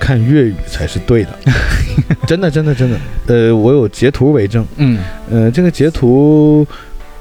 [0.00, 1.36] 看粤语才是对 的，
[2.24, 2.96] 真的，真的，真的。
[3.26, 4.64] 呃，我有截图为证。
[4.76, 4.96] 嗯
[5.28, 6.64] 呃，这个截图，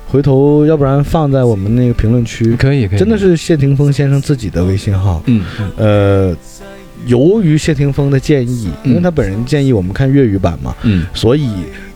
[0.08, 2.56] 回头要不然放在我们那个评论区。
[2.56, 5.24] 可以可以，真的是谢霆锋先生自己的微信号。
[5.26, 6.38] 嗯嗯呃，
[7.08, 11.50] 由于谢霆锋的建议，因为嗯他本人建议我们看粤语版嘛，嗯所以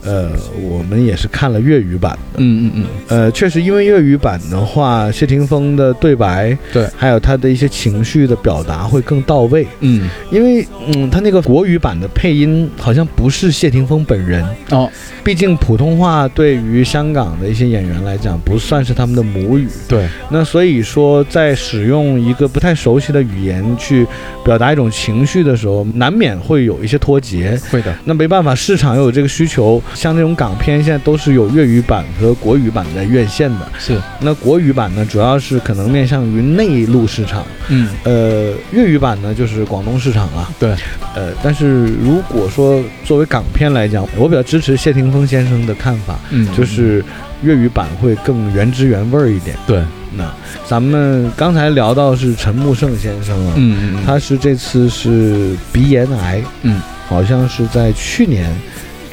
[0.04, 2.38] 呃，我们也是看了粤语版的。
[2.38, 9.66] 嗯嗯嗯呃，确实，因为粤语版的话，谢霆锋的对白，对还有他的一些情绪的表达会更到位。
[9.80, 14.90] 嗯因为，嗯，他那个国语版的配音好像不是谢霆锋本人，哦
[15.24, 19.68] 毕竟普通话对于香港的一些演员来讲不算是他们的母语。
[19.86, 24.04] 对那所以说，在使用一个不太熟悉的语言去
[24.44, 27.56] 表达一种情绪的时候，难免会有一些脱节。
[27.70, 33.68] 会的那没办法，市场又有这个需求，像这种港片现在都是有粤语版和国语版的院线的。
[33.78, 34.00] 是。
[34.20, 37.88] 那国语版呢，主要是可能面向于内陆市场，嗯。
[38.04, 40.48] 呃，粤语版呢就是广东市场了。
[40.58, 40.74] 对。
[41.14, 46.48] 呃，但是如果说作为港片来讲，我比较支持谢霆锋先生的看法，嗯。
[46.56, 47.04] 就是
[47.42, 49.56] 粤语版会更原汁原味儿一点。
[49.66, 49.82] 对。
[50.14, 50.30] 那
[50.66, 54.04] 咱们刚才聊到是陈木胜先生啊，嗯嗯。
[54.04, 56.80] 他是这次是鼻炎癌，嗯。
[57.08, 58.50] 好像是在去年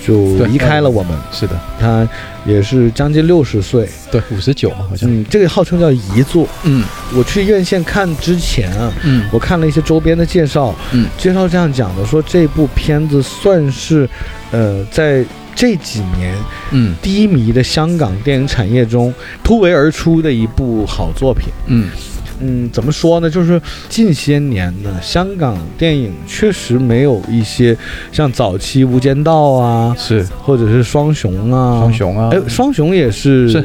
[0.10, 1.60] 就离开了我们，是的。
[1.80, 2.08] 他
[2.46, 5.10] 也是将近六十岁，对五十九嘛好像。
[5.10, 6.48] 嗯，这个号称叫遗作。
[6.64, 6.84] 嗯。
[7.16, 9.26] 我去院线看之前啊，嗯。
[9.32, 11.08] 我看了一些周边的介绍，嗯。
[11.18, 14.10] 介绍这样讲的，说这部片子算是，
[14.52, 15.24] 呃，在
[15.56, 16.36] 这几年
[16.72, 16.96] 嗯。
[17.02, 21.50] 低迷的香港电影产业中突围而出的一部好作品。
[21.68, 21.90] 嗯
[22.42, 23.30] 嗯，怎么说呢？
[23.30, 27.76] 就是近些年呢，香港电影确实没有一些
[28.12, 30.26] 像早期《无间道》啊，是。
[30.42, 32.30] 或者是《双雄》啊，双雄啊。
[32.32, 33.64] 哎，双雄也是，是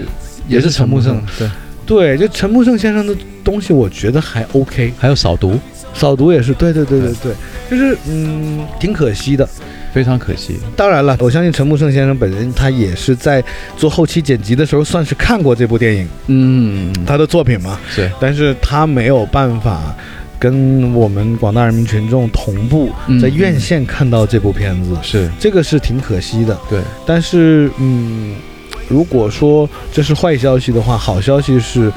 [0.49, 1.49] 也是陈木胜对。
[1.87, 4.93] 对，就陈木胜先生的东西，我觉得还 OK。
[4.99, 5.59] 还有扫毒。
[5.93, 7.33] 扫毒也是，对对对对对，
[7.71, 9.49] 就是嗯，挺可惜的。
[9.95, 10.59] 非常可惜。
[10.75, 13.43] 当然了，我相信陈木胜先生本人他也是在
[13.77, 16.93] 做后期剪辑的时候，算是看过这部电影嗯。
[17.07, 18.11] 他的作品嘛，是。
[18.21, 19.95] 但是他没有办法
[20.37, 23.21] 跟我们广大人民群众同步嗯。
[23.21, 25.31] 在院线看到这部片子，是。
[25.39, 26.59] 这个是挺可惜的。
[26.69, 26.81] 对。
[27.07, 28.35] 但是嗯，
[28.89, 31.93] 如果说这是坏消息的话，好消息是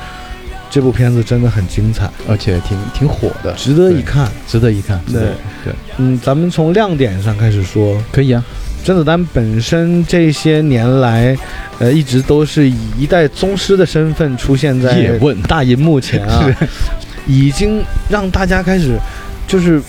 [0.69, 3.53] 这部片子真的很精彩，而且挺挺火的。
[3.53, 4.29] 值得一看。
[4.47, 5.21] 值得一看对。
[5.63, 5.73] 对。
[5.97, 8.43] 嗯，咱们从亮点上开始说，可以啊。
[8.83, 11.37] 甄子丹本身这些年来，
[11.77, 15.41] 呃，一直都是以一代宗师的身份出现在叶问。
[15.41, 16.49] 大银幕前啊，
[17.27, 18.97] 已经让大家开始
[19.45, 19.81] 就是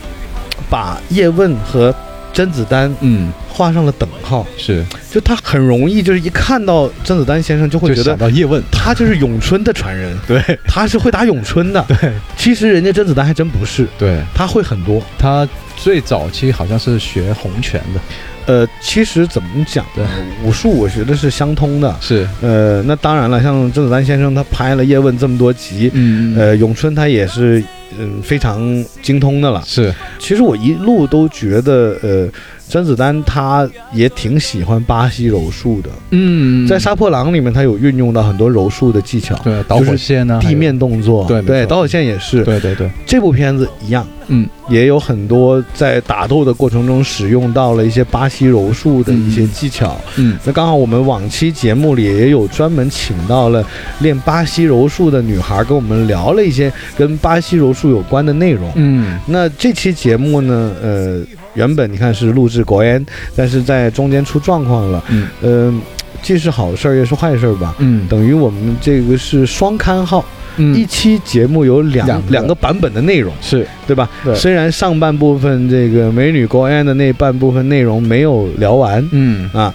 [0.69, 1.95] 把叶问和
[2.33, 3.33] 甄子丹嗯。
[3.49, 4.87] 画上了等号，是。
[5.11, 8.05] 就他很容易就是一看到甄子丹先生就会觉得。
[8.05, 8.63] 想到叶问。
[8.71, 10.41] 他就是咏春的传人， 对。
[10.65, 11.85] 他是会打咏春的。
[11.89, 12.13] 对。
[12.37, 14.21] 其实人家甄子丹还真不是，对。
[14.33, 15.03] 他会很多。
[15.19, 18.01] 他最早期好像是学洪拳的
[18.49, 20.09] 呃，其实怎么讲呢？
[20.43, 21.95] 武术我觉得是相通的。
[22.01, 27.63] 是呃，那当然了，像甄子丹先生他拍了叶问这么多集，嗯呃，咏春他也是
[27.99, 29.63] 嗯非常精通的了。
[29.67, 32.27] 是其实我一路都觉得，呃，
[32.69, 42.45] 甄子丹他也挺喜欢巴西柔术的，嗯在《杀破狼》里面他有运用到很多柔术的技巧，对导火线呢地面动作，对对，导火线也是。
[42.45, 49.97] 对对对这部片子一样，嗯也有很多在打斗的过程中使用到了一些巴西柔术的一些嗯技巧。
[50.17, 53.65] 嗯那刚好我们往期节目里也有专门请到了
[54.01, 58.71] 练巴西柔术的女孩，跟我们聊了一些跟巴西柔术有关的内容。
[58.75, 61.23] 嗯那这期节目呢，呃，
[61.55, 65.29] 原本你看是录制国演，但是在中间出状况了，嗯。
[65.43, 65.81] 呃、
[66.23, 67.75] 既是好事儿也是坏事儿吧。
[67.79, 68.07] 嗯。
[68.09, 70.25] 等于我们这个是双刊号，
[70.57, 70.75] 嗯。
[70.75, 72.55] 一嗯期节目有两两个。
[72.55, 73.67] 版本的内容，是。
[73.87, 74.09] 对吧？
[74.25, 74.35] 对。
[74.35, 79.49] 虽然上半部分这个美女国安的那半部分内容没有聊完嗯。
[79.53, 79.73] 啊，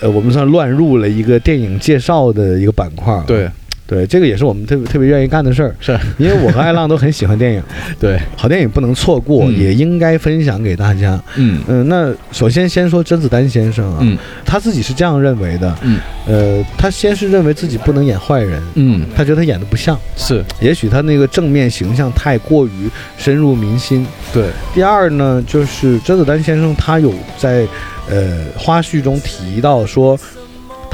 [0.00, 3.24] 呃，我们算乱入了一个电影介绍的一个板块儿。
[3.26, 3.50] 对，
[3.86, 5.96] 对，这个也是我们特别特别愿意干的事儿，是。
[6.18, 7.62] 因为我和艾浪都很喜欢电影，
[8.00, 9.56] 对，好电影不能错过，嗯。
[9.56, 11.22] 也应该分享给大家。
[11.36, 11.60] 嗯。
[11.68, 14.18] 嗯，那首先先说甄子丹先生啊，嗯。
[14.44, 16.00] 他自己是这样认为的，嗯。
[16.26, 20.44] 呃，他先是认为自己不能演坏人，嗯，他觉得他演的不像，是。
[20.60, 24.04] 也许他那个正面形象太过于深入民心。
[24.32, 27.64] 对，第二呢，就是甄子丹先生他有在
[28.10, 30.18] 呃花絮中提到说，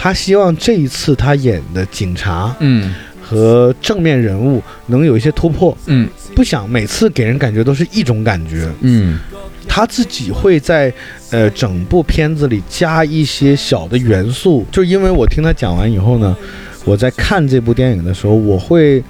[0.03, 2.93] 他希望这一次他演的警察嗯。
[3.21, 6.09] 和正面人物能有一些突破，嗯。
[6.35, 8.69] 不想每次给人感觉都是一种感觉。
[8.81, 9.21] 嗯。
[9.69, 10.93] 他自己会在
[11.31, 16.37] 呃整部片子里加一些小的元素，就因为我听他讲完以后呢，
[16.85, 19.01] 我在看这部电影的时候，我会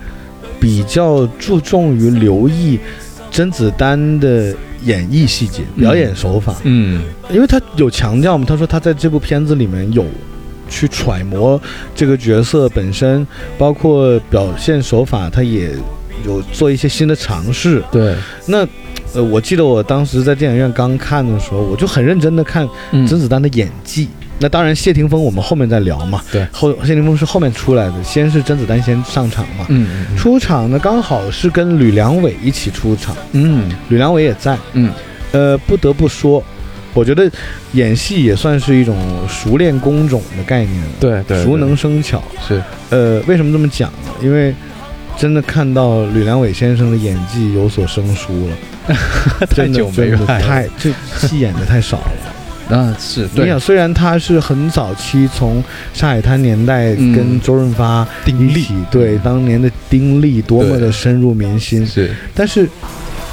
[0.60, 2.78] 比较注重于留意
[3.30, 7.02] 甄子丹的演绎细节、表演手法，嗯。
[7.30, 10.04] 因为他有强调嘛，他说他在这部片子里面有。
[10.72, 11.60] 去揣摩
[11.94, 13.24] 这个角色本身，
[13.58, 15.70] 包括表现手法，他也
[16.26, 17.82] 有做一些新的尝试。
[17.92, 18.16] 对，
[18.46, 18.66] 那，
[19.12, 24.08] 呃，我记得我当时在电影院刚看的时候，我就很认真的看嗯甄子丹的演技。
[24.38, 26.20] 那当然，谢霆锋我们后面再聊嘛。
[26.32, 29.66] 对后谢霆锋是后面出来的，先是甄子丹先上场嘛。
[29.68, 34.58] 嗯嗯出场呢，刚好是跟吕良伟一起出场，嗯吕良伟也在。
[34.72, 34.90] 嗯
[35.32, 36.42] 呃，不得不说，
[36.94, 37.30] 我觉得
[37.72, 38.96] 演戏也算是一种
[39.28, 42.22] 熟练工种的概念了，对对，熟能生巧。
[42.46, 42.62] 是。
[42.90, 43.90] 呃，为什么这么讲？
[44.04, 44.10] 呢？
[44.22, 44.54] 因为
[45.16, 48.96] 真的看到吕良伟先生的演技有所生疏了，
[49.48, 50.40] 太久没拍了。
[50.40, 52.12] 太这戏演的太少了。
[52.76, 53.44] 啊是对。
[53.44, 55.62] 你想，虽然他是很早期从
[55.92, 57.14] 《上海滩》年代嗯。
[57.14, 58.66] 跟周润发丁力。
[58.90, 62.10] 对当年的丁力多么的深入民心，是。
[62.34, 62.66] 但是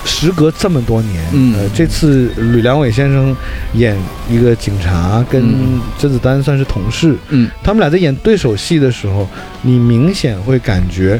[0.06, 1.54] 时隔这么多年，嗯。
[1.56, 3.36] 呃，这次吕良伟先生
[3.74, 3.97] 演
[4.30, 5.82] 一个警察，跟嗯。
[5.97, 7.50] 甄子丹算是同事，嗯。
[7.64, 9.28] 他们俩在演对手戏的时候，
[9.62, 11.20] 你明显会感觉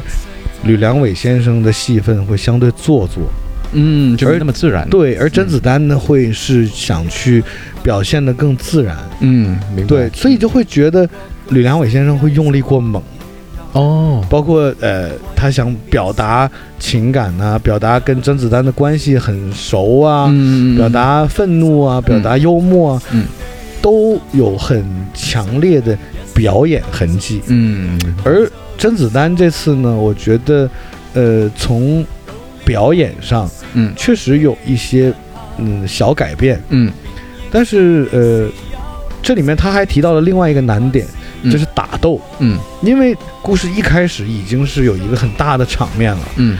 [0.64, 3.22] 吕良伟先生的戏份会相对做作，
[3.72, 7.42] 嗯就没而那么自然，对，而甄子丹呢会是想去
[7.82, 9.88] 表现的更自然，嗯明白。
[9.88, 11.08] 对，所以就会觉得
[11.48, 13.02] 吕良伟先生会用力过猛，
[13.72, 14.24] 哦。
[14.28, 23.24] 包括呃，他想表达情感啊，表达跟甄子丹的关系很熟啊，嗯表达愤怒啊，表达幽默啊，嗯。
[23.82, 25.96] 都有很强烈的
[26.34, 27.40] 表演痕迹。
[27.46, 27.98] 嗯。
[28.22, 28.46] 而
[28.76, 30.68] 甄子丹这次呢，我觉得，
[31.14, 32.04] 呃，从
[32.62, 33.90] 表演上嗯。
[33.96, 35.10] 确实有一些
[35.56, 36.92] 嗯小改变，嗯。
[37.50, 38.48] 但是呃，
[39.22, 41.06] 这里面他还提到了另外一个难点，
[41.42, 42.20] 嗯就是打斗。
[42.38, 46.56] 嗯因为故事一开始已经是有一个很大的场面了，嗯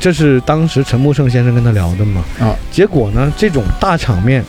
[0.00, 2.24] 这是当时陈木胜先生跟他聊的嘛。
[2.40, 4.44] 啊结果呢，这种大场面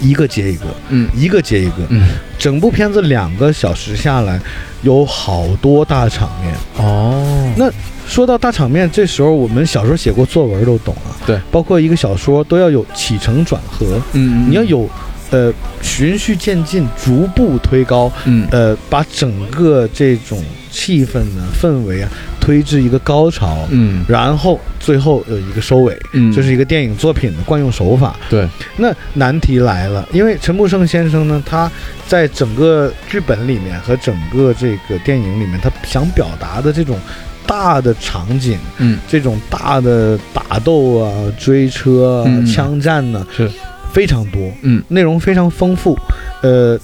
[0.00, 4.40] 一个接一个，嗯一个接一个，嗯整部片子两个小时下来，
[4.82, 6.54] 有好多大场面。
[6.76, 7.70] 哦那
[8.06, 14.88] 说到大场面，这时候我们小时候写过作文都懂啊，对，包括一个小说都要有起承转合，嗯你要有
[15.30, 15.52] 呃
[15.82, 18.46] 循序渐进，逐步推高，嗯。
[18.50, 22.08] 呃，把整个这种气氛呢、氛围啊
[22.40, 24.04] 推至一个高潮，嗯。
[24.08, 26.32] 然后最后有一个收尾，嗯。
[26.32, 28.16] 这是一个电影作品的惯用手法。
[28.30, 28.48] 对。
[28.76, 31.70] 那难题来了，因为陈木胜先生呢，他
[32.06, 36.98] 在整个剧本里面和整个这个电影里面，他想表达的这种
[37.46, 38.98] 大的场景，嗯。
[39.08, 42.46] 这种大的打斗啊、追车啊、嗯。
[42.46, 43.50] 枪战呢、是
[43.96, 44.82] 非常多，嗯。
[44.88, 45.98] 内容非常丰富，
[46.42, 46.78] 呃，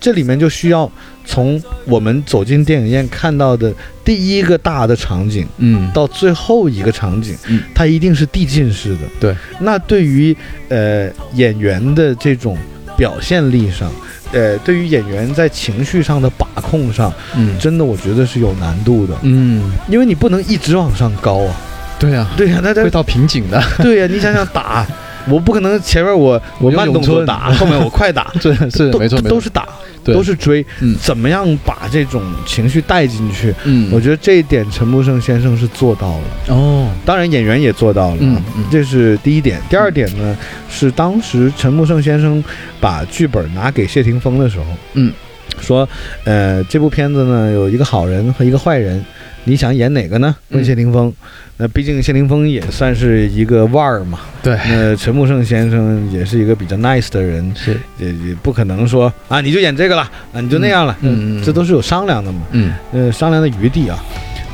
[0.00, 0.88] 这里面就需要
[1.26, 5.90] 从我们走进电影院看到的第一个大的场景嗯。
[5.92, 7.60] 到最后一个场景，嗯。
[7.74, 9.00] 它一定是递进式的。
[9.18, 10.36] 对，那对于
[10.68, 12.56] 呃演员的这种
[12.96, 13.90] 表现力上，
[14.30, 17.58] 呃，对于演员在情绪上的把控上，嗯。
[17.58, 19.72] 真的我觉得是有难度的，嗯。
[19.88, 21.56] 因为你不能一直往上高啊。
[21.98, 24.84] 对呀对呀、那他会到瓶颈的，对呀、你想想打，
[25.28, 29.68] 我不可能前面我我慢动作打，后面我快打， 对是都没错，都是打，
[30.04, 30.14] 对。
[30.14, 30.96] 都是追，嗯。
[31.00, 33.54] 怎么样把这种情绪带进去？
[33.64, 33.88] 嗯。
[33.92, 36.88] 我觉得这一点陈木胜先生是做到了，哦。
[37.04, 38.64] 当然演员也做到了，嗯嗯。
[38.70, 39.60] 这是第一点。
[39.68, 40.36] 第二点呢，
[40.68, 42.42] 是当时陈木胜先生
[42.80, 44.64] 把剧本拿给谢霆锋的时候，
[44.94, 45.12] 嗯，
[45.60, 45.88] 说，
[46.24, 49.04] 呃，这部片子呢有一个好人和一个坏人，
[49.44, 50.34] 你想演哪个呢？
[50.50, 51.12] 问嗯谢霆锋。
[51.58, 54.56] 那毕竟谢霆锋也算是一个腕儿嘛，对。
[54.68, 57.78] 那陈木胜先生也是一个比较 nice 的人，是。
[57.98, 61.44] 也也不可能说啊你就演这个了啊你就那样了，嗯嗯嗯。
[61.44, 62.72] 这都是有商量的嘛，嗯。
[62.92, 63.98] 呃商量的余地啊。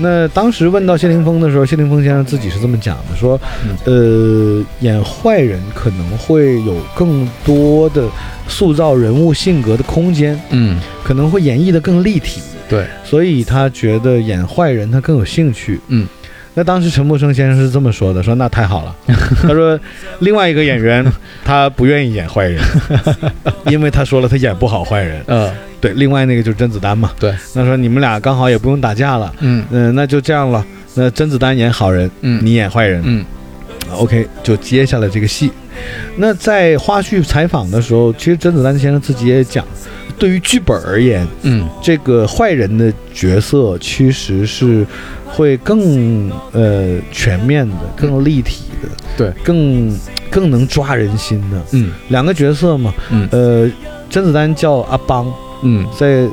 [0.01, 3.41] 那当时问到谢霆锋的时候，谢霆锋先生自己是这么讲的，说，
[3.85, 8.05] 呃，演坏人可能会有更多的
[8.47, 10.79] 塑造人物性格的空间，嗯。
[11.03, 12.41] 可能会演绎的更立体。
[12.69, 15.81] 对，所以他觉得演坏人他更有兴趣。
[15.89, 16.07] 嗯，
[16.55, 18.95] 那当时陈木生先生是这么说的，说那太好了。
[19.43, 19.79] 他说
[20.21, 21.05] 另外一个演员
[21.45, 22.63] 他不愿意演坏人，
[23.67, 25.23] 因为他说了他演不好坏人。
[25.27, 25.51] 嗯，
[25.81, 27.13] 对，另外那个就是甄子丹嘛。
[27.19, 30.65] 对，那说你们俩刚好也不用打架了，嗯嗯、那就这样了。
[30.95, 33.03] 那甄子丹演好人，嗯你演坏人。
[33.05, 33.25] 嗯
[33.91, 35.51] OK，就接下了这个戏。
[36.17, 39.65] 那在花絮采访的时候，其实甄子丹先生自己也讲，
[40.19, 41.69] 对于剧本而言，嗯。
[41.81, 44.87] 这个坏人的角色其实是
[45.25, 49.99] 会更呃全面的、更立体的，对，更
[50.31, 51.63] 更能抓人心的。
[51.73, 51.91] 嗯。
[52.09, 52.93] 两个角色嘛。
[53.11, 53.29] 嗯。
[53.31, 53.71] 呃，
[54.11, 56.27] 甄子丹叫阿邦，嗯，在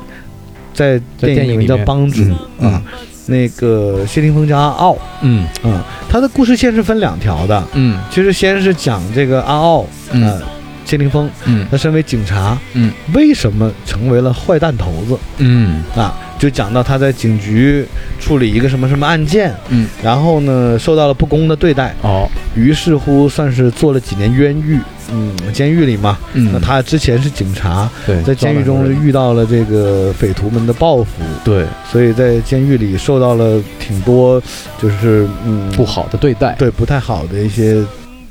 [0.73, 2.23] 在在电影里叫帮主
[2.59, 2.71] 嗯。
[2.71, 2.81] 啊。
[3.27, 5.47] 那个谢霆锋叫阿奥嗯。
[5.63, 7.63] 嗯，他的故事线是分两条的。
[7.73, 7.99] 嗯。
[8.11, 10.23] 其实先是讲这个阿奥，嗯。
[10.23, 10.41] 呃，
[10.85, 11.65] 谢霆锋，嗯。
[11.69, 15.17] 他身为警察，嗯，为什么成为了坏蛋头子？
[15.39, 15.83] 嗯。
[15.95, 16.15] 啊？
[16.37, 17.85] 就讲到他在警局
[18.19, 24.77] 处理一个什么什么案件，嗯，然后呢受到了不公的对待，哦，于是乎算是做了几年冤狱，
[25.09, 26.19] 嗯，监狱里嘛。
[26.33, 31.65] 嗯，那他之前是警察，对在监狱中遇到了这个匪徒们的报复，对。
[31.89, 34.39] 所以在监狱里受到了挺多，
[34.77, 37.81] 就是嗯不好的对待，对不太好的一些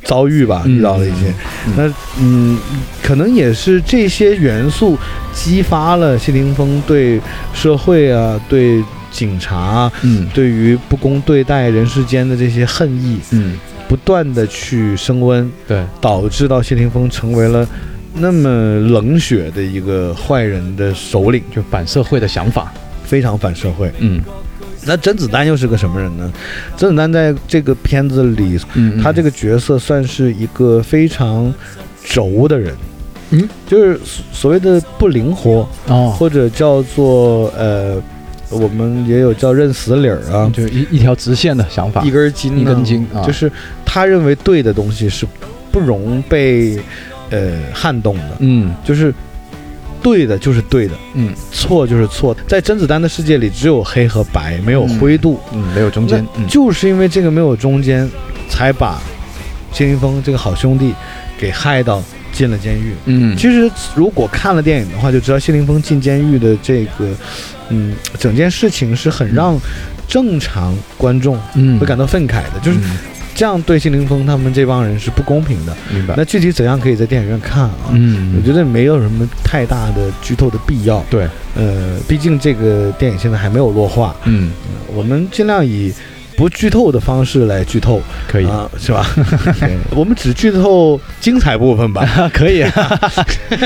[0.05, 0.77] 遭遇吧，嗯。
[0.77, 1.35] 遇到了一些。
[1.67, 1.73] 嗯。
[1.77, 2.59] 那嗯，
[3.03, 4.97] 可能也是这些元素
[5.33, 7.21] 激发了谢霆锋对
[7.53, 10.29] 社会啊、对警察啊、嗯。
[10.35, 17.67] 对于不公对待人世间的这些恨意，嗯，不断的去升温，对，导致到谢霆锋成为了
[18.15, 22.73] 那么冷血的一个坏人的首领，就反社会的想法，
[23.05, 23.91] 非常反社会。
[23.99, 24.23] 嗯
[24.87, 26.33] 那甄子丹又是个什么人呢？
[26.77, 31.53] 甄子丹在这个片子里，嗯，他这个角色算是一个非常
[32.05, 32.75] 轴的人，
[33.31, 37.97] 嗯，就是所所谓的不灵活，哦，或者叫做呃，
[38.51, 43.25] 我们也有叫认死理儿啊，就一一条直线的想法一，根筋啊、一根筋啊。
[43.25, 43.51] 就是
[43.85, 45.27] 他认为对的东西是
[45.73, 46.79] 不容被
[47.31, 48.75] 呃撼动的，嗯。
[48.85, 49.13] 就是
[50.05, 51.35] 对的就是对的，嗯。
[51.51, 52.37] 错就是错。
[52.47, 55.41] 在甄子丹的世界里，只有黑和白，没有灰度。
[55.53, 56.47] 嗯，没有中间，嗯。
[56.47, 58.09] 就是因为这个没有中间，
[58.51, 59.01] 才把
[59.73, 60.95] 谢霆锋这个好兄弟
[61.39, 62.03] 给害到
[62.33, 62.93] 进了监狱。
[63.07, 67.09] 嗯，其实如果看了电影的话，就知道谢霆锋进监狱的这个，
[67.71, 69.59] 嗯，整件事情是很让
[70.07, 71.81] 正常观众嗯。
[71.81, 72.97] 会感到愤慨的，就是嗯
[73.35, 75.77] 这样对谢霆锋他们这帮人是不公平的。
[75.93, 77.91] 明白，那具体怎样可以在电影院看啊？
[77.93, 81.05] 嗯，我觉得没有什么太大的剧透的必要。
[81.11, 81.27] 对，
[81.57, 84.53] 呃，毕竟这个电影现在还没有落画，嗯
[84.95, 85.93] 我们尽量以
[86.37, 88.01] 不剧透的方式来剧透。
[88.29, 89.05] 可以，啊，是吧？
[89.91, 92.07] 我们只剧透精彩部分吧。
[92.33, 93.01] 可以，啊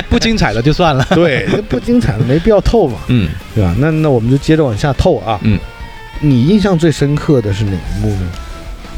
[0.08, 3.74] 不精彩的就算了，对，不精彩的没必要透嘛，嗯对吧？
[3.78, 5.38] 那那我们就接着往下透啊。
[5.42, 5.58] 嗯，
[6.20, 8.30] 你印象最深刻的是哪一幕呢？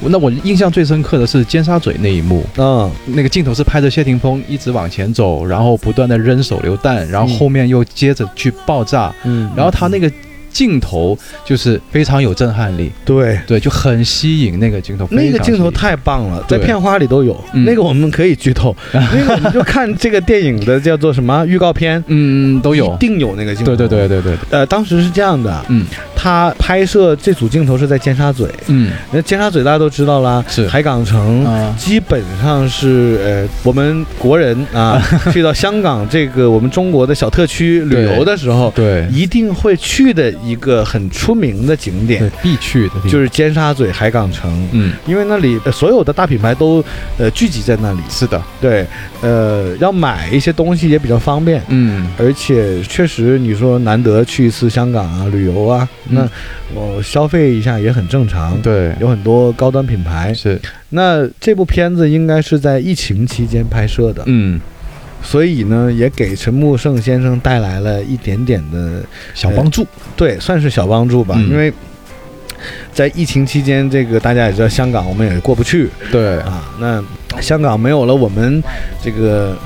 [0.08, 2.90] 那我印象最深刻的是尖沙咀那一幕，嗯。
[3.06, 10.10] 那个镜头是拍着谢霆锋一直往前走，然后不断的扔手榴弹，然后后面又接着去爆炸，嗯，然后他那个
[10.52, 13.38] 镜头就是非常有震撼力，对。
[13.46, 17.38] 对，就很吸引那个镜头，那个镜头太棒了，在片花里都有。
[17.52, 17.64] 嗯。
[17.64, 22.94] 那个我们可以剧透， 那个我们就看这个电影的叫做什么预告片，嗯都有。
[22.94, 23.76] 一，定有那个镜头。
[23.76, 24.20] 对对对。
[24.22, 25.86] 对对，呃，当时是这样的，嗯
[26.22, 28.92] 他拍摄这组镜头是在尖沙咀，嗯。
[29.10, 30.68] 那尖沙咀大家都知道啦，是。
[30.68, 31.74] 海港城，啊。
[31.78, 35.00] 基本上是呃，我们国人啊
[35.32, 44.68] 去到香港这个我们中国的小特区旅游的时候，对一定会去的一个很出名的景点对，必去的地方，就是尖沙咀海港城。
[44.72, 44.92] 嗯。
[45.06, 46.84] 因为那里、呃所有的大品牌都
[47.16, 48.84] 呃聚集在那里，是的，对，
[49.22, 52.06] 呃，要买一些东西也比较方便，嗯。
[52.18, 56.30] 而且确实你说难得去一次香港啊旅游啊，那嗯
[56.74, 58.60] 我消费一下也很正常。
[58.60, 64.60] 对有很多高端品牌，是那这部片子应该是在疫情期间拍摄的，嗯
[65.22, 69.02] 所以呢，也给陈木胜先生带来了一点点的，
[69.34, 69.86] 小帮助，
[70.16, 71.34] 对，算是小帮助吧。
[71.38, 71.72] 嗯因为
[72.92, 76.70] 在疫情期间，这个大家也知道，香港我们也过不去对啊。
[76.78, 77.02] 那
[77.40, 78.62] 香港没有了我们
[79.02, 79.56] 这个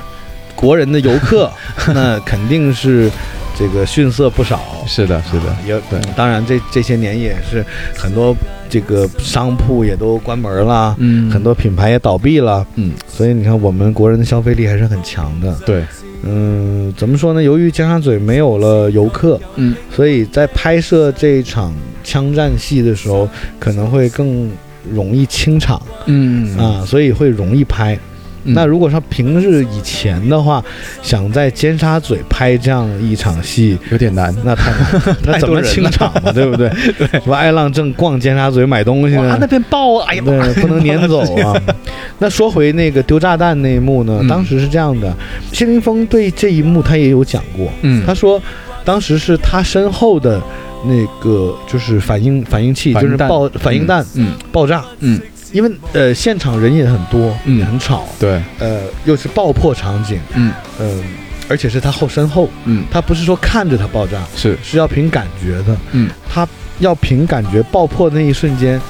[0.55, 1.51] 国人的游客，
[1.93, 3.09] 那肯定是
[3.57, 4.61] 这个逊色不少。
[4.87, 8.35] 是的是的啊，也对当然这这些年也是很多
[8.69, 12.65] 这个商铺也都关门了，嗯很多品牌也倒闭了。
[12.75, 15.55] 嗯所以你看，我们国人的消费力还是很强的。
[15.65, 15.83] 对
[16.27, 17.43] 嗯，怎么说呢？
[17.43, 23.27] 由于尖沙咀没有了游客，嗯所以在拍摄这一场枪战戏的时候，
[23.59, 24.51] 可能会更
[24.91, 27.97] 容易清场嗯啊，所以会容易拍。
[28.45, 28.53] 嗯。
[28.53, 30.63] 那如果说平日以前的话，
[31.01, 34.33] 想在尖沙咀拍这样一场戏，有点难。
[34.43, 36.69] 那太难， 那怎么清场嘛， 对不对？
[36.97, 39.37] 对，什么爱浪正逛尖沙咀买东西呢？
[39.39, 41.53] 那边爆，哎呀对，不能撵走啊。
[42.19, 44.19] 那说回那个丢炸弹那一幕呢？
[44.21, 44.27] 嗯。
[44.27, 45.13] 当时是这样的，
[45.51, 48.03] 谢霆锋对这一幕他也有讲过，嗯。
[48.05, 48.41] 他说
[48.83, 50.41] 当时是他身后的
[50.85, 54.33] 那个就是反应反应器，就是爆反应弹嗯。
[54.51, 55.19] 爆炸，嗯
[55.55, 57.59] 因为呃现场人也很多，嗯。
[57.59, 60.51] 也很吵，对，呃又是爆破场景，嗯。
[60.81, 61.01] 嗯、
[61.47, 62.83] 而且是他后身后，嗯。
[62.91, 66.09] 他不是说看着他爆炸，是，是要凭感觉的，嗯。
[66.29, 66.45] 他
[66.79, 68.81] 要凭感觉爆破那一瞬间，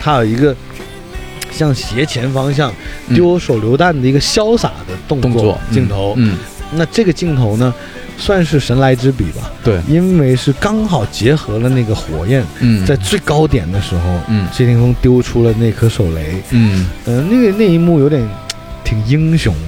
[0.00, 0.54] 他有一个
[1.52, 2.74] 向斜前方向
[3.06, 3.14] 嗯。
[3.14, 6.14] 丢手榴弹的一个潇洒的动作动作镜头。
[6.16, 6.36] 嗯
[6.72, 7.72] 那这个镜头呢，
[8.16, 12.84] 算是神来之笔吧，对，因为是刚好结合了那个火焰，嗯。
[12.84, 14.46] 在最高点的时候，嗯。
[14.52, 16.88] 谢霆锋丢出了那颗手雷，嗯。
[17.04, 18.26] 呃，那个那一幕有点
[18.84, 19.60] 挺英雄的。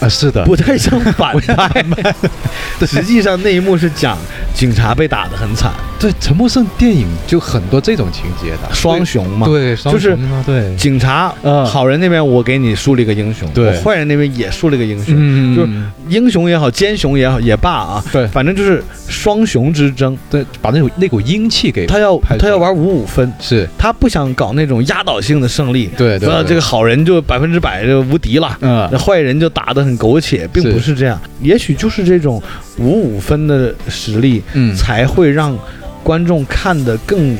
[0.00, 1.84] 啊是的，不太像反派，
[2.86, 4.16] 实际上那一幕是讲
[4.54, 9.46] 警察被打得很惨，对陈木胜电影就很多这种情节的，双雄嘛。
[9.46, 11.64] 对，就是双雄啊对，警察，嗯。
[11.66, 13.78] 好人那边我给你树立一个英雄，对。
[13.80, 15.72] 坏人那边也树立一个英雄，嗯就是
[16.08, 18.26] 英雄也好，奸雄也好也罢啊，对。
[18.28, 20.16] 反正就是双雄之争。
[20.30, 28.56] 对，把那种那股英气给他要他要玩五五分，是，他不想搞那种压倒性的胜利，对对这个好人就百分之百就无敌了。
[28.60, 28.88] 嗯。
[28.92, 30.94] 那坏人就打得很苟且，并不是。
[30.94, 31.20] 这样。
[31.40, 32.42] 也许就是这种
[32.78, 34.74] 五五分的实力，嗯。
[34.74, 35.56] 才会让
[36.02, 37.36] 观众看得更，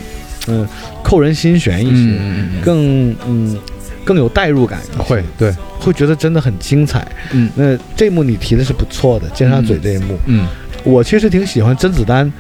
[0.47, 0.67] 嗯、
[1.03, 3.59] 扣人心弦一些，嗯更嗯
[4.05, 7.07] 更有代入感会对，会觉得真的很精彩。
[7.33, 7.51] 嗯。
[7.55, 10.47] 那这一幕你提的是不错的，尖沙咀这一幕，嗯。
[10.85, 12.33] 我其实挺喜欢甄子丹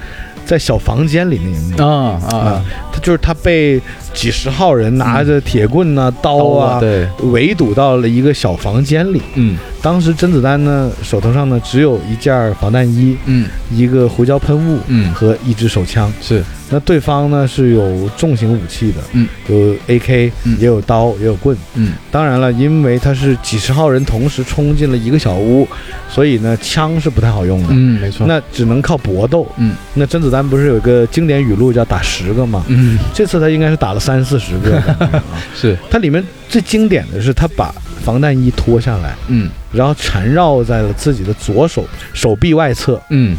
[0.48, 1.84] 在小房间里那一幕。
[1.84, 3.80] 啊啊他就是他被
[4.12, 9.22] 几十号人拿着铁棍呐、刀啊，对，围堵到了一个小房间里。
[9.34, 16.12] 嗯当时甄子丹呢手头上呢只有一件防弹衣、嗯一个胡椒喷雾嗯和一支手枪。
[16.20, 21.56] 是，那对方呢是有重型武器的，嗯，有 AK，、嗯也有刀，也有棍。
[21.74, 25.66] 嗯当然了，因为他是几十号人同时冲进了一个小屋，
[26.08, 29.46] 所以呢枪是不太好用的，嗯没错，那只能靠搏斗。
[29.56, 32.64] 嗯那甄子丹不是有一个经典语录叫打十个吗？
[32.68, 34.82] 嗯这次他应该是打了三四十个。
[35.56, 43.00] 是，它里面最经典的是他把防弹衣脱下来，嗯然后缠绕在了自己的左手手臂外侧。
[43.10, 43.36] 嗯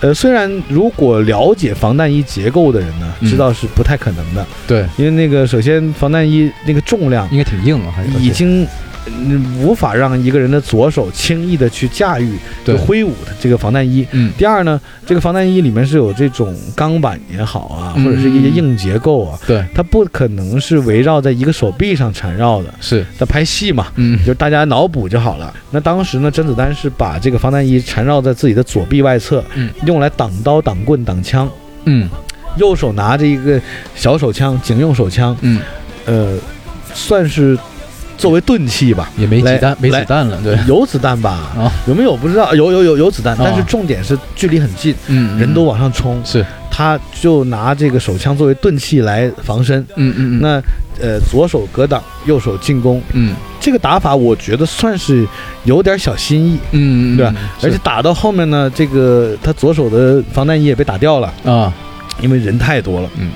[0.00, 8.66] 呃，虽然如果了解防弹衣结构的人呢，嗯知道是不太可能的，对，因为那个首先防弹衣那个重量应该挺硬了，还已经。
[9.08, 14.06] 嗯无法让一个人的左手轻易的去驾驭、就挥舞的这个防弹衣。
[14.12, 14.32] 嗯。
[14.36, 19.64] 第二呢，这个防弹衣里面是有这种钢板也好啊，嗯或者是一些硬结构啊，对。
[19.74, 22.72] 它不可能是围绕在一个手臂上缠绕的。
[22.80, 24.18] 是，在拍戏嘛，嗯。
[24.18, 25.52] 就是大家脑补就好了。
[25.70, 29.70] 那当时呢，甄子丹是把这个防弹衣缠绕在自己的左臂外侧，嗯。
[29.86, 31.48] 用来挡刀、挡棍、挡枪。
[31.84, 32.08] 嗯。
[32.56, 33.60] 右手拿着一个
[33.94, 35.60] 小手枪，警用手枪，嗯。
[36.06, 36.36] 呃，
[36.94, 37.56] 算是
[38.18, 39.10] 作为钝器吧。
[39.16, 41.30] 也没子弹没子弹了，对，有子弹吧？
[41.56, 42.54] 啊有没有不知道？
[42.54, 49.80] 有有有有子弹，啊但是重点是距离很近，嗯人都往上冲，是，他就拿这个手枪作为钝器来防身。
[49.96, 50.62] 嗯嗯嗯那
[51.00, 55.24] 呃，左手格挡，右手进攻，嗯这个打法我觉得算是
[55.62, 56.58] 有点小心意。
[56.72, 57.32] 嗯对吧？
[57.62, 61.72] 而且打到后面呢，这个他左手的防弹衣也被打掉了，啊
[62.20, 63.08] 因为人太多了。
[63.16, 63.30] 嗯，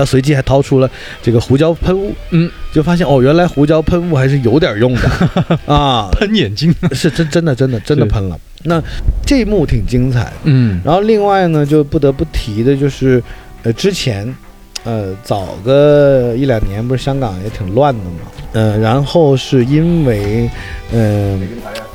[0.00, 0.90] 他随即还掏出了
[1.22, 5.58] 这个胡椒喷雾，嗯，就发现哦，原来胡椒喷雾还是有点用的。
[5.70, 8.38] 啊，喷眼睛，是真真的真的真的喷了。
[8.62, 8.82] 那
[9.26, 10.20] 这一幕挺精彩。
[10.20, 10.32] 的。
[10.44, 10.80] 嗯。
[10.82, 13.22] 然后另外呢，就不得不提的就是，
[13.62, 14.34] 呃，之前。
[14.82, 18.16] 呃，早个一两年不是香港也挺乱的嘛，
[18.52, 20.48] 呃，然后是因为，
[20.90, 21.46] 嗯、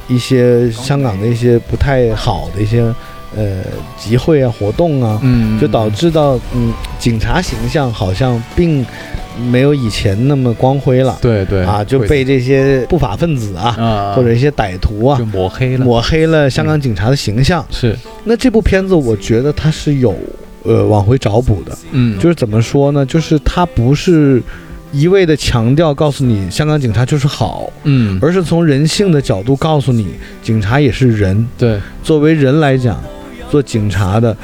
[0.08, 2.86] 一些香港的一些不太好的一些
[3.36, 3.62] 呃
[3.98, 8.86] 集会啊活动啊，嗯就导致到嗯警察形象好像并
[9.50, 11.18] 没有以前那么光辉了。
[11.22, 11.64] 对对。
[11.64, 17.66] 啊，就被这些不法分子啊啊或者一些歹徒啊就抹黑了，抹黑了香港警察的形象。
[17.70, 17.96] 是。
[18.24, 20.16] 那这部片子我觉得它是有
[20.64, 22.18] 呃往回找补的，嗯。
[22.18, 23.06] 就是怎么说呢？
[23.06, 24.42] 就是它不是
[24.94, 28.18] 一味的强调告诉你香港警察就是好，嗯。
[28.22, 31.46] 而是从人性的角度告诉你，警察也是人。
[31.58, 31.78] 对。
[32.02, 33.04] 作为人来讲，
[33.56, 34.36] 做警察的，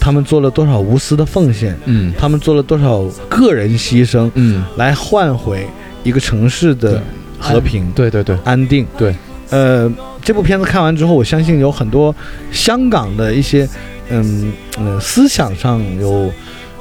[0.00, 2.10] 他们做了多少无私的奉献，嗯。
[2.18, 4.64] 他们做了多少个人牺牲，嗯。
[4.76, 5.66] 来换回
[6.02, 7.02] 一个城市的
[7.38, 8.34] 和平、对对对。
[8.44, 8.86] 安定。
[8.96, 9.14] 对，
[9.50, 9.92] 呃，
[10.22, 12.14] 这部片子看完之后，我相信有很多
[12.50, 13.68] 香港的一些，
[14.08, 16.32] 嗯呃，思想上有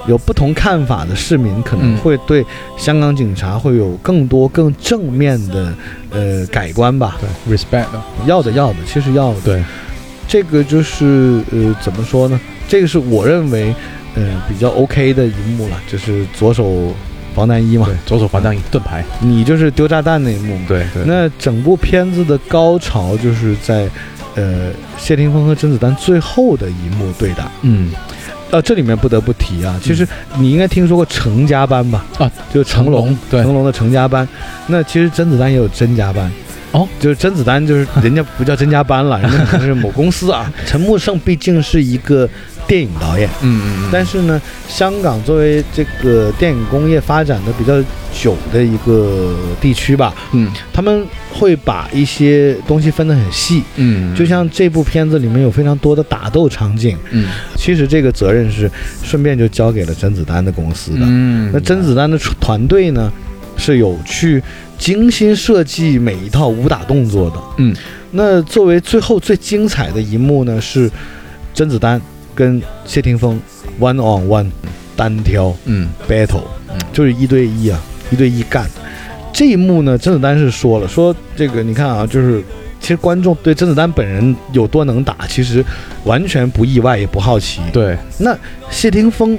[0.07, 1.97] 有不同看法的市民可能嗯。
[1.97, 2.45] 会对
[2.77, 5.73] 香港警察会有更多更正面的
[6.11, 7.17] 呃改观吧。
[7.19, 7.87] 对，respect，
[8.25, 9.41] 要的要的，其实要的。
[9.41, 9.63] 对，
[10.35, 12.37] 这个就是呃怎么说呢？
[12.67, 13.73] 这个是我认为
[14.15, 16.93] 呃比较 OK 的一幕了，就是左手
[17.33, 20.65] 防弹衣嘛对，，左手防弹衣盾牌，你就是丢炸弹那一幕嘛。
[20.67, 23.89] 对对，那整部片子的高潮就是在，
[24.35, 27.49] 呃，谢霆锋和甄子丹最后的一幕对打。
[27.61, 27.93] 嗯
[28.51, 30.05] 呃，这里面不得不提啊，其实
[30.37, 32.05] 你应该听说过成家班吧？
[32.17, 34.27] 啊，就成龙，对成龙的成家班。
[34.67, 36.29] 那其实甄子丹也有甄家班。
[36.75, 40.51] 哦，就是甄子丹，就是人家不叫甄家班了， 人家可能是某公司啊。
[40.65, 42.27] 陈木胜毕竟是一个
[42.67, 47.81] 电影导演，嗯嗯，但是呢，香港作为这个电影工业发展的比较
[48.13, 50.51] 久的一个地区吧，嗯。
[50.73, 57.29] 他们会把一些东西分得很细，嗯，就像这部片子里面有非常多的打斗场景，嗯。
[57.55, 58.69] 其实这个责任是
[59.01, 60.99] 顺便就交给了甄子丹的公司的。
[61.03, 63.09] 嗯，那甄子丹的团队呢，
[63.55, 64.43] 是有去
[64.77, 67.37] 精心设计每一套武打动作的。
[67.57, 67.75] 嗯
[68.11, 70.89] 那作为最后最精彩的一幕呢，是
[71.53, 72.01] 甄子丹
[72.33, 73.37] 跟谢霆锋
[73.79, 74.49] one on one
[74.95, 77.77] 单挑嗯 battle，嗯就是一对一啊，
[78.09, 78.69] 一对一干。
[79.33, 82.41] 这一幕呢，甄子丹是说了，说这个你看啊，就是
[82.79, 85.61] 其实观众对甄子丹本人有多能打，其实
[86.05, 87.59] 完全不意外，也不好奇。
[87.73, 88.33] 对，那
[88.69, 89.37] 谢霆锋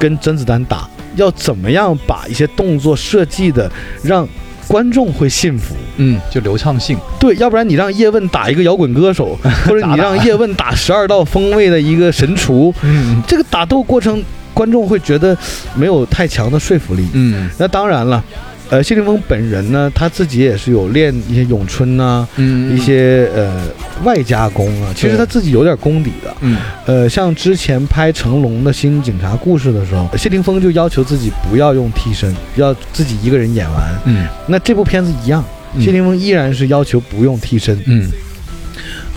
[0.00, 3.70] 跟甄子丹打，要怎么样把一些动作设计的
[4.02, 4.28] 让
[4.70, 5.74] 观众会信服？
[5.96, 14.22] 嗯，就流畅性，对，要不然你让叶问打一个摇滚歌手， 或者你让叶问打十二道锋味的一个神厨，嗯这个打斗过程
[14.54, 15.36] 观众会觉得
[15.74, 17.04] 没有太强的说服力。
[17.14, 18.22] 嗯那当然了，
[18.70, 23.62] 呃，谢霆锋本人呢，他自己也是有练一些咏春呐、嗯一些呃
[24.04, 26.34] 外加功啊，其实他自己有点功底的。
[26.40, 26.56] 嗯
[26.86, 34.00] 呃，像之前拍成龙的新警察故事的时候，谢霆锋就要求自己不要用替身，要自己一个人演完。
[34.04, 35.44] 嗯那这部片子一样，
[35.74, 37.76] 嗯谢霆锋依然是要求不用替身。
[37.86, 38.08] 嗯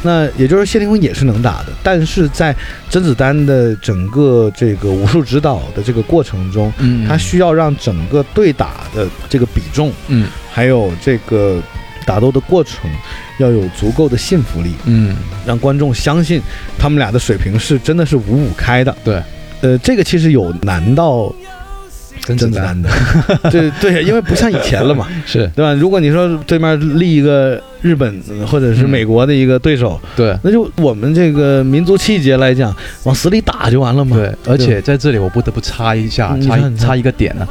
[0.04, 2.54] 那也就是谢霆锋也是能打的，但是在
[2.90, 11.62] 甄子丹的整个这个武术指导的这个过程中，嗯，他需要让整个对打的这个比重，嗯还有这个
[12.06, 12.92] 打斗的过程，
[13.40, 16.42] 要有足够的信服力，嗯让观众相信
[16.78, 18.96] 他们俩的水平是真的是五五开的。
[19.06, 19.24] 对，
[19.62, 21.34] 呃，这个其实有难到
[22.22, 22.90] 甄子丹甄子丹的，
[23.52, 25.74] 对对，因为不像以前了嘛， 是对吧？
[25.74, 30.38] 如果你说对面立一个日本或者是美国的一个对手，对。
[30.44, 34.16] 那就我们这个民族气节来讲，往死里打就完了嘛。
[34.16, 37.46] 对，而且在这里我不得不插一下，插插一个点呢、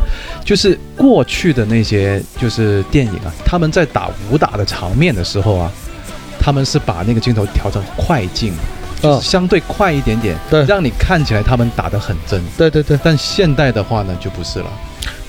[0.45, 5.71] 就是过去的那些就是电影啊，他们在打武打的场面的时候啊，
[6.39, 8.53] 他们是把那个镜头调成快进，
[9.03, 12.41] 就是哦相对快一点点，对让你看起来他们打得很真。
[12.57, 14.67] 对对对，但现代的话呢，就不是了。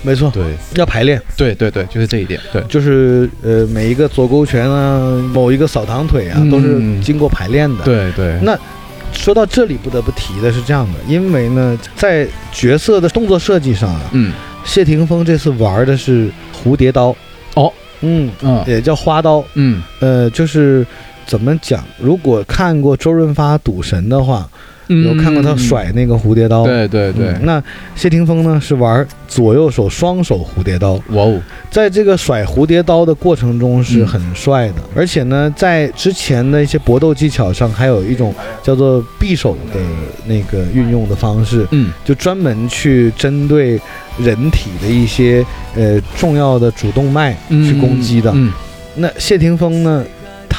[0.05, 0.43] 没错，对
[0.76, 2.39] 要排练，对对对，就是这一点。
[2.51, 4.99] 对，就是呃每一个左勾拳啊，
[5.34, 8.57] 某一个扫堂腿啊，嗯都是经过排练的。，对对，那
[9.13, 14.34] 说到这里不得不提的是这样的，因为呢，在角色的动作设计上啊，嗯
[14.65, 17.15] 谢霆锋这次玩的是蝴蝶刀。
[17.55, 17.71] 哦，
[18.01, 19.41] 嗯，嗯也叫花刀。
[19.53, 20.86] 嗯呃，就是
[21.26, 21.84] 怎么讲？
[21.99, 24.47] 如果看过周润发《赌神》的话，
[24.88, 25.07] 嗯。
[25.07, 26.65] 有看过他甩那个蝴蝶刀。
[26.65, 27.28] 对对对。
[27.28, 27.63] 嗯，那
[27.95, 39.80] 谢霆锋呢是玩左右手双手蝴蝶刀，哇哦，在这个甩蝴蝶刀的过程中是很帅的，而且呢，在之前的一些搏斗技巧上，还有一种叫做匕首的
[40.26, 41.91] 那个运用的方式，嗯。
[42.03, 43.80] 就专门去针对
[44.19, 45.45] 人体的一些
[45.76, 48.32] 呃重要的主动脉去攻击的。
[48.36, 48.51] 嗯。
[48.95, 50.05] 那谢霆锋呢，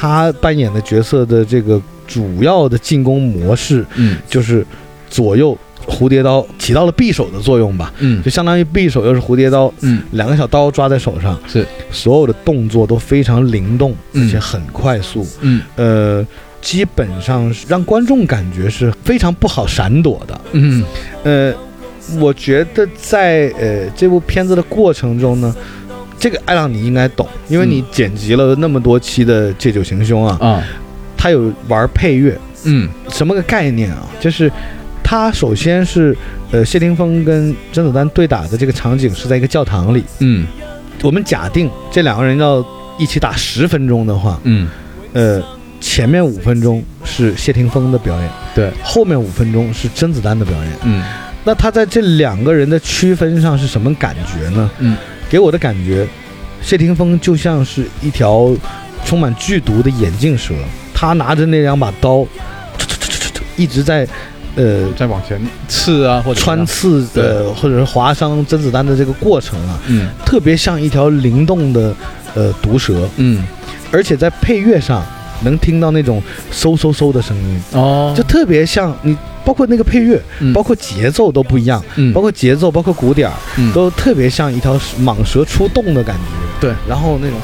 [0.05, 4.19] 他扮演的角色的这个主要的进攻模式嗯。
[4.29, 4.67] 就是
[5.09, 8.23] 左右蝴蝶刀起到了匕首的作用吧，嗯。
[8.23, 10.03] 就相当于匕首又是蝴蝶刀，嗯。
[10.13, 11.67] 两个小刀抓在手上，是。
[11.91, 14.27] 所有的动作都非常灵动，嗯。
[14.27, 15.63] 而且很快速，嗯。
[15.77, 16.27] 呃，
[16.61, 20.41] 基本上是让观众感觉是非常不好闪躲的。
[20.53, 20.85] 嗯。
[21.23, 21.55] 呃，
[22.19, 25.55] 我觉得在呃这部片子的过程中呢，
[26.19, 30.63] 这个艾朗你应该懂，因为你剪辑了那么多期的《借酒行凶》啊，啊。
[31.17, 32.89] 他有玩配乐，嗯。
[33.09, 34.07] 什么个概念啊？
[34.21, 34.51] 就是
[35.03, 36.17] 他首先是
[36.51, 40.47] 呃谢霆锋跟甄子丹对打的这个场景是在一个教堂里，嗯。
[41.03, 42.65] 我们假定这两个人要
[42.99, 44.69] 一起打十分钟的话，嗯。
[45.13, 45.43] 呃，
[45.81, 50.73] 前面五分钟是谢霆锋的表演，对，后面五分钟是甄子丹的表演。
[50.85, 51.03] 嗯。
[51.45, 54.71] 那他在这两个人的区分上是什么感觉呢？
[54.79, 54.97] 嗯，
[55.35, 56.07] 给我的感觉，
[56.63, 58.55] 谢霆锋就像是一条
[59.05, 60.55] 充满剧毒的眼镜蛇，
[60.95, 62.25] 他拿着那两把刀，
[63.57, 64.07] 一直在
[64.55, 70.09] 呃在往前刺啊，或者穿刺的或者是划伤甄子丹的这个过程啊，嗯。
[70.25, 71.93] 特别像一条灵动的
[72.35, 73.45] 呃毒蛇，嗯。
[73.91, 75.05] 而且在配乐上
[75.43, 76.23] 能听到那种
[76.53, 80.53] 嗖嗖嗖的声音，哦，就特别像你，包括那个配乐，嗯。
[80.53, 82.13] 包括节奏都不一样，嗯。
[82.13, 83.73] 包括节奏，包括鼓点儿，嗯。
[83.73, 86.23] 都特别像一条蟒蛇出洞的感觉。
[86.61, 87.39] 对，然后那种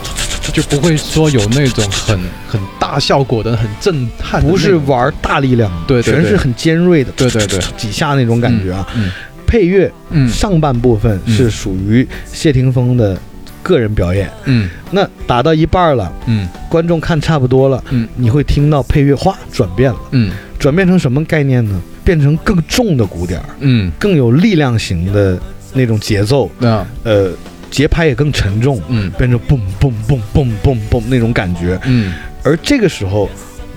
[0.52, 6.22] 就不会说有那种很很大效果的、很震撼不是玩大力量，对对对。
[6.22, 7.60] 全是很尖锐的，对对对。
[7.76, 8.86] 几下那种感觉啊。
[8.96, 9.10] 嗯
[9.46, 10.28] 配乐嗯。
[10.28, 11.34] 上半部分嗯。
[11.36, 13.18] 是属于谢霆锋的
[13.64, 14.70] 个人表演，嗯。
[14.92, 16.48] 那打到一半了，嗯。
[16.68, 18.08] 观众看差不多了，嗯。
[18.14, 20.32] 你会听到配乐哗转变了，嗯。
[20.58, 21.80] 转变成什么概念呢？
[22.04, 25.38] 变成更重的鼓点儿，嗯，更有力量型的
[25.72, 27.30] 那种节奏，那呃，
[27.70, 29.10] 节拍也更沉重，嗯。
[29.12, 31.78] 变成嘣嘣嘣嘣嘣嘣那种感觉。
[31.84, 32.12] 嗯。
[32.42, 33.28] 而这个时候，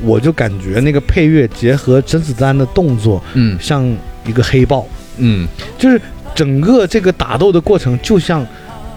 [0.02, 3.58] 我就感觉那个配乐结合甄子丹的动作，嗯。
[3.62, 3.86] 像
[4.26, 5.48] 一个黑豹，嗯。
[5.78, 6.02] 就是
[6.34, 8.46] 整个这个打斗的过程就像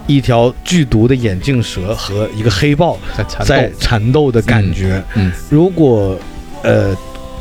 [0.07, 5.03] 一条剧毒的眼镜蛇和一个黑豹在缠斗，缠斗的感觉。
[5.15, 5.31] 嗯。
[5.51, 6.19] 如果
[6.63, 6.97] 呃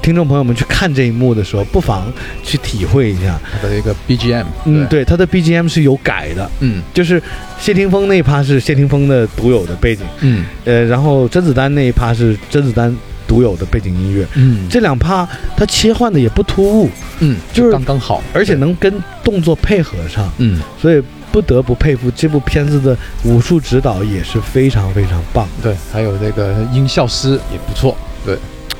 [0.05, 2.05] 听众朋友们去看这一幕的时候，不妨
[2.43, 3.41] 去体会一下。
[3.59, 6.83] 他的一个 BGM，嗯，，对，他的 BGM 是有改的，嗯。
[6.93, 7.19] 就是
[7.59, 10.45] 谢霆锋那一趴是谢霆锋的独有的背景，嗯。
[10.63, 12.95] 呃，然后甄子丹那一趴是甄子丹
[13.27, 14.27] 独有的背景音乐。
[14.35, 14.69] 嗯。
[14.69, 15.27] 这两趴
[15.57, 16.89] 它切换的也不突兀，
[17.21, 18.93] 嗯，就是刚刚好，而且能跟
[19.23, 20.61] 动作配合上，嗯。
[20.79, 21.01] 所以
[21.31, 25.49] 不得不佩服这部片子的武术指导也是非常非常棒。
[25.63, 28.37] 对，还有那个音效师也不错，对，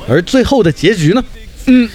[0.08, 1.24] 而最后的结局呢，
[1.66, 1.88] 嗯，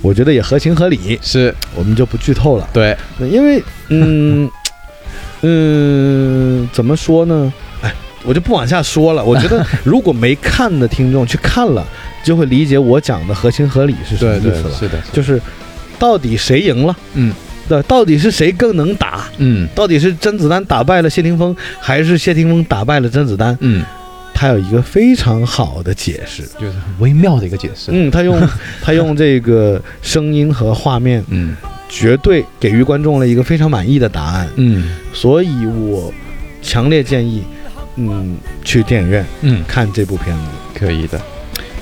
[0.00, 2.68] 我觉得也合情合理，是我们就不剧透了。
[2.72, 4.50] 对，因为，嗯，
[5.42, 7.52] 嗯，怎么说呢？
[7.82, 7.92] 哎，
[8.24, 9.24] 我就不往下说了。
[9.24, 11.86] 我觉得 如果没看的听众去看了，
[12.24, 14.74] 就会理解我讲的合情合理是什么意思了。
[14.78, 15.40] 是的，就是
[15.98, 16.96] 到底谁赢了？
[17.14, 17.32] 嗯
[17.68, 19.24] 对，到底是谁更能打？
[19.38, 23.56] 嗯到底是甄子丹打败了谢霆锋，还是谢霆锋打败了甄子丹？
[23.60, 23.84] 嗯，
[24.42, 26.42] 他有一个非常好的解释。
[26.58, 28.48] 就是很微妙的一个解释，嗯，他用
[28.82, 31.56] 他用这个声音和画面，嗯
[31.88, 34.48] 绝对给予观众了一个非常满意的答案。
[34.56, 36.12] 嗯所以我
[36.60, 37.44] 强烈建议，
[37.94, 40.42] 嗯，去电影院嗯，看这部片子。
[40.74, 41.20] 可以的，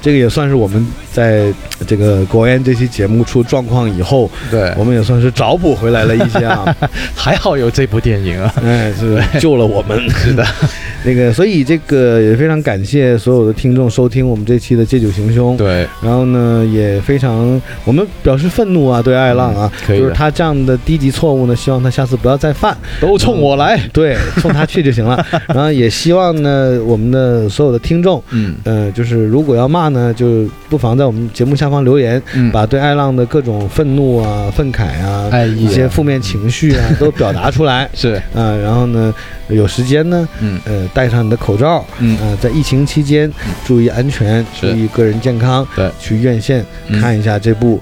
[0.02, 1.52] 这个也算是我们在
[1.86, 4.72] 这个国安这期节目出状况以后，对。
[4.76, 6.74] 我们也算是找补回来了一些啊，
[7.14, 10.08] 还好有这部电影啊，哎，是救了我们。
[10.10, 10.44] 是的，
[11.04, 15.56] 那个，所以这个也非常感谢所有的听众收听我们这期的借酒行凶。
[15.56, 22.76] 对，然后呢，也非常我们表示愤怒啊，对爱浪啊，就是他这样的低级错误呢，希望他下次不要再犯。
[23.00, 25.24] 都冲我来，对，冲他去就行了。
[25.48, 28.54] 然后也希望呢，我们的所有的听众，嗯。
[28.64, 37.88] 呃，就是如果要骂呢，就不妨在我们节目下方留言，嗯，把对艾浪的各种愤怒啊、愤慨啊、一些负面情绪啊 都表达出来。
[37.94, 39.14] 是，啊、然后呢，
[39.48, 40.60] 有时间呢，嗯。
[40.66, 42.18] 呃，戴上你的口罩，嗯。
[42.20, 43.32] 呃，在疫情期间
[43.64, 47.00] 注意安全，注意个人健康，对，去院线嗯。
[47.00, 47.78] 看一下这部《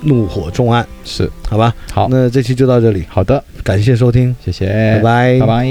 [0.00, 1.72] 怒火重案》，是，好吧？
[1.92, 5.64] 好，那这期就到这里，好的，感谢收听，谢谢，拜拜，拜拜。